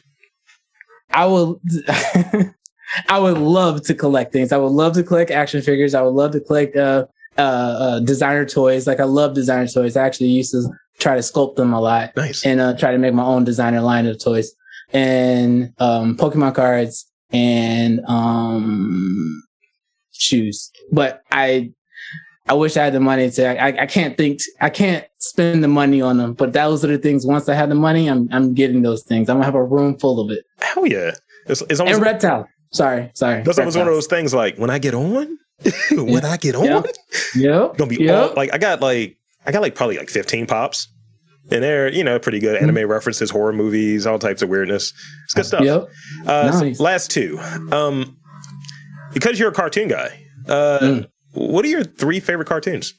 I 1.11 1.25
will. 1.25 1.59
I 3.09 3.19
would 3.19 3.37
love 3.37 3.83
to 3.85 3.93
collect 3.93 4.31
things. 4.33 4.51
I 4.51 4.57
would 4.57 4.71
love 4.71 4.93
to 4.93 5.03
collect 5.03 5.31
action 5.31 5.61
figures. 5.61 5.93
I 5.93 6.01
would 6.01 6.13
love 6.13 6.31
to 6.31 6.39
collect 6.39 6.75
uh, 6.75 7.05
uh, 7.37 7.41
uh, 7.41 7.99
designer 7.99 8.45
toys. 8.45 8.87
Like 8.87 8.99
I 8.99 9.03
love 9.03 9.33
designer 9.33 9.67
toys. 9.67 9.97
I 9.97 10.05
actually 10.05 10.29
used 10.29 10.51
to 10.51 10.69
try 10.99 11.15
to 11.15 11.21
sculpt 11.21 11.55
them 11.55 11.73
a 11.73 11.81
lot. 11.81 12.15
Nice. 12.15 12.45
And 12.45 12.59
uh, 12.59 12.77
try 12.77 12.91
to 12.91 12.97
make 12.97 13.13
my 13.13 13.23
own 13.23 13.43
designer 13.43 13.81
line 13.81 14.05
of 14.05 14.21
toys 14.21 14.53
and 14.91 15.73
um, 15.79 16.17
Pokemon 16.17 16.55
cards 16.55 17.09
and 17.31 18.01
um, 18.05 19.43
shoes. 20.11 20.71
But 20.91 21.21
I 21.31 21.71
I 22.49 22.53
wish 22.53 22.75
I 22.77 22.83
had 22.83 22.93
the 22.93 22.99
money 22.99 23.29
to. 23.29 23.63
I, 23.63 23.83
I 23.83 23.85
can't 23.85 24.17
think. 24.17 24.41
I 24.59 24.71
can't 24.71 25.05
spend 25.19 25.63
the 25.63 25.67
money 25.67 26.01
on 26.01 26.17
them. 26.17 26.33
But 26.33 26.51
those 26.51 26.83
are 26.83 26.87
the 26.87 26.97
things. 26.97 27.23
Once 27.23 27.47
I 27.47 27.53
have 27.53 27.69
the 27.69 27.75
money, 27.75 28.09
I'm 28.09 28.27
I'm 28.31 28.55
getting 28.55 28.81
those 28.81 29.03
things. 29.03 29.29
I'm 29.29 29.35
gonna 29.35 29.45
have 29.45 29.55
a 29.55 29.63
room 29.63 29.97
full 29.99 30.19
of 30.19 30.31
it. 30.31 30.43
Hell 30.59 30.87
yeah! 30.87 31.11
It's, 31.45 31.61
it's 31.69 31.79
almost 31.79 31.97
and 31.97 32.03
reptile. 32.03 32.49
Sorry, 32.71 33.11
sorry. 33.13 33.43
That's 33.43 33.59
almost 33.59 33.77
one 33.77 33.87
of 33.87 33.93
those 33.93 34.07
things. 34.07 34.33
Like 34.33 34.57
when 34.57 34.71
I 34.71 34.79
get 34.79 34.95
on, 34.95 35.13
when 35.91 36.07
yeah. 36.07 36.27
I 36.27 36.37
get 36.37 36.55
on, 36.55 36.65
yeah, 36.65 36.81
yep. 37.35 37.77
gonna 37.77 37.87
be 37.87 38.03
yep. 38.03 38.29
all, 38.29 38.33
like 38.35 38.51
I 38.51 38.57
got 38.57 38.81
like 38.81 39.15
I 39.45 39.51
got 39.51 39.61
like 39.61 39.75
probably 39.75 39.97
like 39.97 40.09
15 40.09 40.47
pops. 40.47 40.87
And 41.51 41.63
they're, 41.63 41.91
you 41.91 42.03
know, 42.03 42.19
pretty 42.19 42.37
good 42.37 42.61
mm-hmm. 42.61 42.77
anime 42.77 42.87
references, 42.87 43.31
horror 43.31 43.53
movies, 43.53 44.05
all 44.05 44.19
types 44.19 44.43
of 44.43 44.49
weirdness. 44.49 44.93
It's 45.23 45.33
good 45.33 45.47
stuff. 45.47 45.63
Yep. 45.63 45.87
Uh, 46.27 46.59
nice. 46.61 46.77
so 46.77 46.83
last 46.83 47.09
two. 47.09 47.39
Um, 47.71 48.19
because 49.15 49.39
you're 49.39 49.49
a 49.49 49.53
cartoon 49.53 49.87
guy, 49.87 50.27
uh, 50.47 50.79
mm. 50.79 51.07
What 51.33 51.65
are 51.65 51.69
your 51.69 51.83
three 51.83 52.19
favorite 52.19 52.47
cartoons? 52.47 52.93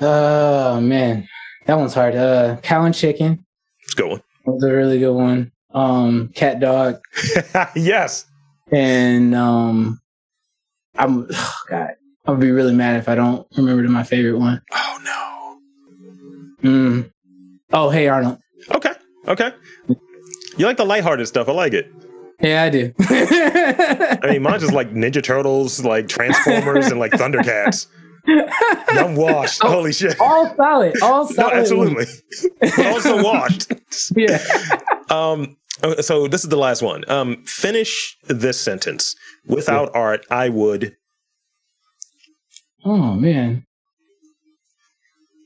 Oh 0.00 0.80
man, 0.80 1.28
that 1.66 1.76
one's 1.76 1.94
hard. 1.94 2.14
Uh, 2.14 2.56
Cow 2.62 2.84
and 2.84 2.94
Chicken. 2.94 3.44
It's 3.82 3.94
a 3.94 3.96
good 3.96 4.10
one. 4.10 4.22
Was 4.46 4.64
a 4.64 4.72
really 4.72 4.98
good 4.98 5.14
one. 5.14 5.52
Um, 5.72 6.28
Cat 6.34 6.60
Dog. 6.60 7.00
yes. 7.76 8.26
And 8.72 9.34
um, 9.34 10.00
I'm 10.96 11.26
oh 11.30 11.54
God, 11.68 11.90
I'll 12.26 12.36
be 12.36 12.50
really 12.50 12.74
mad 12.74 12.96
if 12.96 13.08
I 13.08 13.14
don't 13.14 13.46
remember 13.56 13.82
to 13.82 13.88
my 13.88 14.02
favorite 14.02 14.38
one. 14.38 14.62
Oh 14.72 15.58
no. 16.62 16.70
Mm. 16.70 17.12
Oh, 17.72 17.90
hey 17.90 18.08
Arnold. 18.08 18.38
Okay. 18.74 18.92
Okay. 19.28 19.52
You 20.56 20.66
like 20.66 20.76
the 20.76 20.84
lighthearted 20.84 21.28
stuff. 21.28 21.48
I 21.48 21.52
like 21.52 21.72
it. 21.72 21.90
Yeah, 22.40 22.62
I 22.62 22.70
do. 22.70 22.92
I 23.00 24.30
mean, 24.30 24.42
mine's 24.42 24.62
just 24.62 24.74
like 24.74 24.92
Ninja 24.92 25.22
Turtles, 25.22 25.84
like 25.84 26.08
Transformers, 26.08 26.86
and 26.86 26.98
like 26.98 27.12
Thundercats. 27.12 27.86
I'm 28.88 29.16
washed. 29.16 29.60
Oh, 29.64 29.70
Holy 29.70 29.92
shit. 29.92 30.18
All 30.20 30.54
solid. 30.56 30.94
All 31.02 31.26
solid. 31.26 31.52
No, 31.52 31.58
absolutely. 31.60 32.06
but 32.60 32.86
also 32.86 33.22
washed. 33.22 33.72
yeah. 34.16 34.38
Um, 35.10 35.56
so 36.00 36.28
this 36.28 36.42
is 36.44 36.50
the 36.50 36.56
last 36.56 36.82
one. 36.82 37.08
Um, 37.10 37.42
finish 37.44 38.16
this 38.28 38.60
sentence. 38.60 39.16
Without 39.46 39.90
art, 39.94 40.26
I 40.30 40.48
would 40.48 40.96
Oh 42.84 43.14
man. 43.14 43.66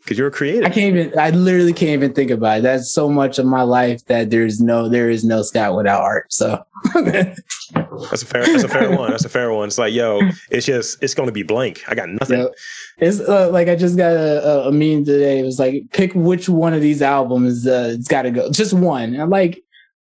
Because 0.05 0.19
you're 0.19 0.29
a 0.29 0.31
creative. 0.31 0.65
I 0.65 0.69
can't 0.69 0.95
even 0.95 1.19
I 1.19 1.31
literally 1.31 1.73
can't 1.73 1.93
even 1.93 2.13
think 2.13 2.31
about 2.31 2.59
it. 2.59 2.63
That's 2.63 2.91
so 2.91 3.09
much 3.09 3.39
of 3.39 3.47
my 3.47 3.63
life 3.63 4.05
that 4.07 4.29
there's 4.29 4.61
no 4.61 4.87
there 4.87 5.09
is 5.09 5.25
no 5.25 5.41
Scott 5.41 5.75
without 5.75 6.03
art. 6.03 6.31
So 6.31 6.63
that's 6.95 8.23
a 8.23 8.27
fair 8.27 8.45
that's 8.45 8.65
a 8.65 8.69
fair 8.69 8.95
one. 8.95 9.11
That's 9.11 9.25
a 9.25 9.31
fair 9.31 9.51
one. 9.51 9.69
It's 9.69 9.79
like, 9.79 9.95
yo, 9.95 10.21
it's 10.51 10.67
just 10.67 11.03
it's 11.03 11.15
gonna 11.15 11.33
be 11.33 11.43
blank. 11.43 11.83
I 11.89 11.95
got 11.95 12.11
nothing. 12.11 12.41
Yep. 12.41 12.55
It's 12.99 13.21
uh, 13.21 13.49
like 13.49 13.69
I 13.69 13.77
just 13.77 13.97
got 13.97 14.13
a, 14.13 14.67
a, 14.67 14.73
meme 14.73 15.07
today. 15.07 15.39
It 15.39 15.45
was 15.45 15.59
like 15.59 15.91
pick 15.93 16.13
which 16.15 16.51
one 16.51 16.75
of 16.75 16.83
these 16.83 17.01
albums 17.01 17.67
uh, 17.67 17.95
it's 17.95 18.09
gotta 18.09 18.31
go. 18.31 18.51
Just 18.51 18.75
one. 18.75 19.15
And 19.15 19.31
like 19.31 19.63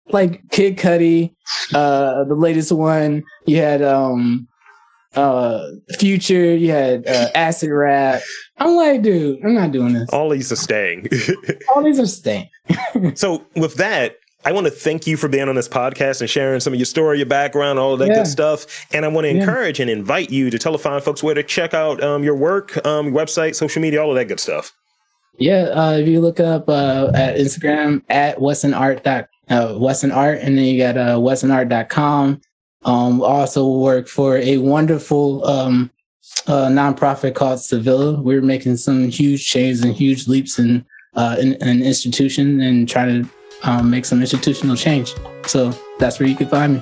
like 0.09 0.41
Kid 0.49 0.77
Cudi, 0.77 1.35
uh 1.75 2.23
the 2.23 2.35
latest 2.35 2.71
one. 2.71 3.23
You 3.45 3.57
had 3.57 3.83
um 3.83 4.47
uh 5.15 5.71
Future, 5.99 6.55
you 6.55 6.71
had 6.71 7.07
uh, 7.07 7.29
Acid 7.35 7.69
Rap. 7.69 8.21
I'm 8.57 8.75
like, 8.75 9.01
dude, 9.01 9.43
I'm 9.43 9.53
not 9.53 9.71
doing 9.71 9.93
this. 9.93 10.09
All 10.09 10.29
these 10.29 10.51
are 10.51 10.57
staying. 10.57 11.07
All 11.75 11.83
these 11.83 11.99
are 11.99 12.07
staying. 12.07 12.49
so 13.15 13.45
with 13.55 13.75
that, 13.75 14.17
I 14.45 14.51
want 14.51 14.65
to 14.65 14.71
thank 14.71 15.07
you 15.07 15.15
for 15.15 15.27
being 15.27 15.47
on 15.47 15.55
this 15.55 15.69
podcast 15.69 16.19
and 16.21 16.29
sharing 16.29 16.59
some 16.59 16.73
of 16.73 16.79
your 16.79 16.85
story, 16.85 17.17
your 17.17 17.25
background, 17.25 17.79
all 17.79 17.93
of 17.93 17.99
that 17.99 18.09
yeah. 18.09 18.15
good 18.15 18.27
stuff. 18.27 18.85
And 18.93 19.05
I 19.05 19.07
want 19.07 19.25
to 19.25 19.29
encourage 19.29 19.79
and 19.79 19.89
invite 19.89 20.31
you 20.31 20.49
to 20.49 20.59
telephone 20.59 20.99
folks 20.99 21.23
where 21.23 21.33
to 21.33 21.43
check 21.43 21.73
out 21.73 22.03
um, 22.03 22.23
your 22.23 22.35
work, 22.35 22.85
um, 22.85 23.07
your 23.07 23.15
website, 23.15 23.55
social 23.55 23.81
media, 23.81 24.03
all 24.03 24.09
of 24.09 24.15
that 24.15 24.25
good 24.25 24.41
stuff. 24.41 24.73
Yeah, 25.37 25.69
uh, 25.73 25.93
if 25.93 26.07
you 26.07 26.19
look 26.19 26.39
up 26.39 26.67
uh, 26.69 27.11
at 27.15 27.37
Instagram 27.37 28.03
at 28.09 28.37
wessonart. 28.37 29.27
Uh, 29.49 29.75
Wesson 29.77 30.09
Art, 30.09 30.39
and 30.39 30.57
then 30.57 30.63
you 30.63 30.77
got 30.77 30.97
uh, 30.97 31.17
wessonart.com. 31.17 32.39
Um, 32.85 33.21
also 33.21 33.67
work 33.67 34.07
for 34.07 34.37
a 34.37 34.57
wonderful 34.57 35.45
um, 35.45 35.91
uh, 36.47 36.67
nonprofit 36.67 37.35
called 37.35 37.59
Sevilla. 37.61 38.19
We're 38.21 38.41
making 38.41 38.77
some 38.77 39.09
huge 39.09 39.47
changes 39.47 39.83
and 39.83 39.93
huge 39.93 40.27
leaps 40.27 40.59
in, 40.59 40.85
uh, 41.15 41.37
in, 41.39 41.53
in 41.53 41.67
an 41.67 41.83
institution 41.83 42.61
and 42.61 42.87
trying 42.87 43.23
to 43.23 43.29
um, 43.63 43.89
make 43.89 44.05
some 44.05 44.21
institutional 44.21 44.75
change. 44.75 45.13
So 45.45 45.73
that's 45.99 46.19
where 46.19 46.27
you 46.27 46.35
can 46.35 46.47
find 46.47 46.75
me. 46.75 46.81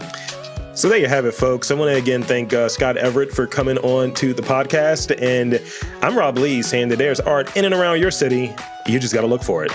So 0.73 0.87
there 0.87 0.97
you 0.97 1.07
have 1.07 1.25
it, 1.25 1.33
folks. 1.33 1.69
I 1.69 1.73
want 1.73 1.91
to 1.91 1.97
again 1.97 2.23
thank 2.23 2.53
uh, 2.53 2.69
Scott 2.69 2.95
Everett 2.95 3.31
for 3.31 3.45
coming 3.45 3.77
on 3.79 4.13
to 4.15 4.33
the 4.33 4.41
podcast. 4.41 5.15
And 5.21 5.61
I'm 6.01 6.17
Rob 6.17 6.37
Lee 6.37 6.61
saying 6.61 6.87
that 6.89 6.97
there's 6.97 7.19
art 7.19 7.55
in 7.57 7.65
and 7.65 7.73
around 7.73 7.99
your 7.99 8.11
city. 8.11 8.55
You 8.87 8.99
just 8.99 9.13
got 9.13 9.21
to 9.21 9.27
look 9.27 9.43
for 9.43 9.65
it. 9.65 9.71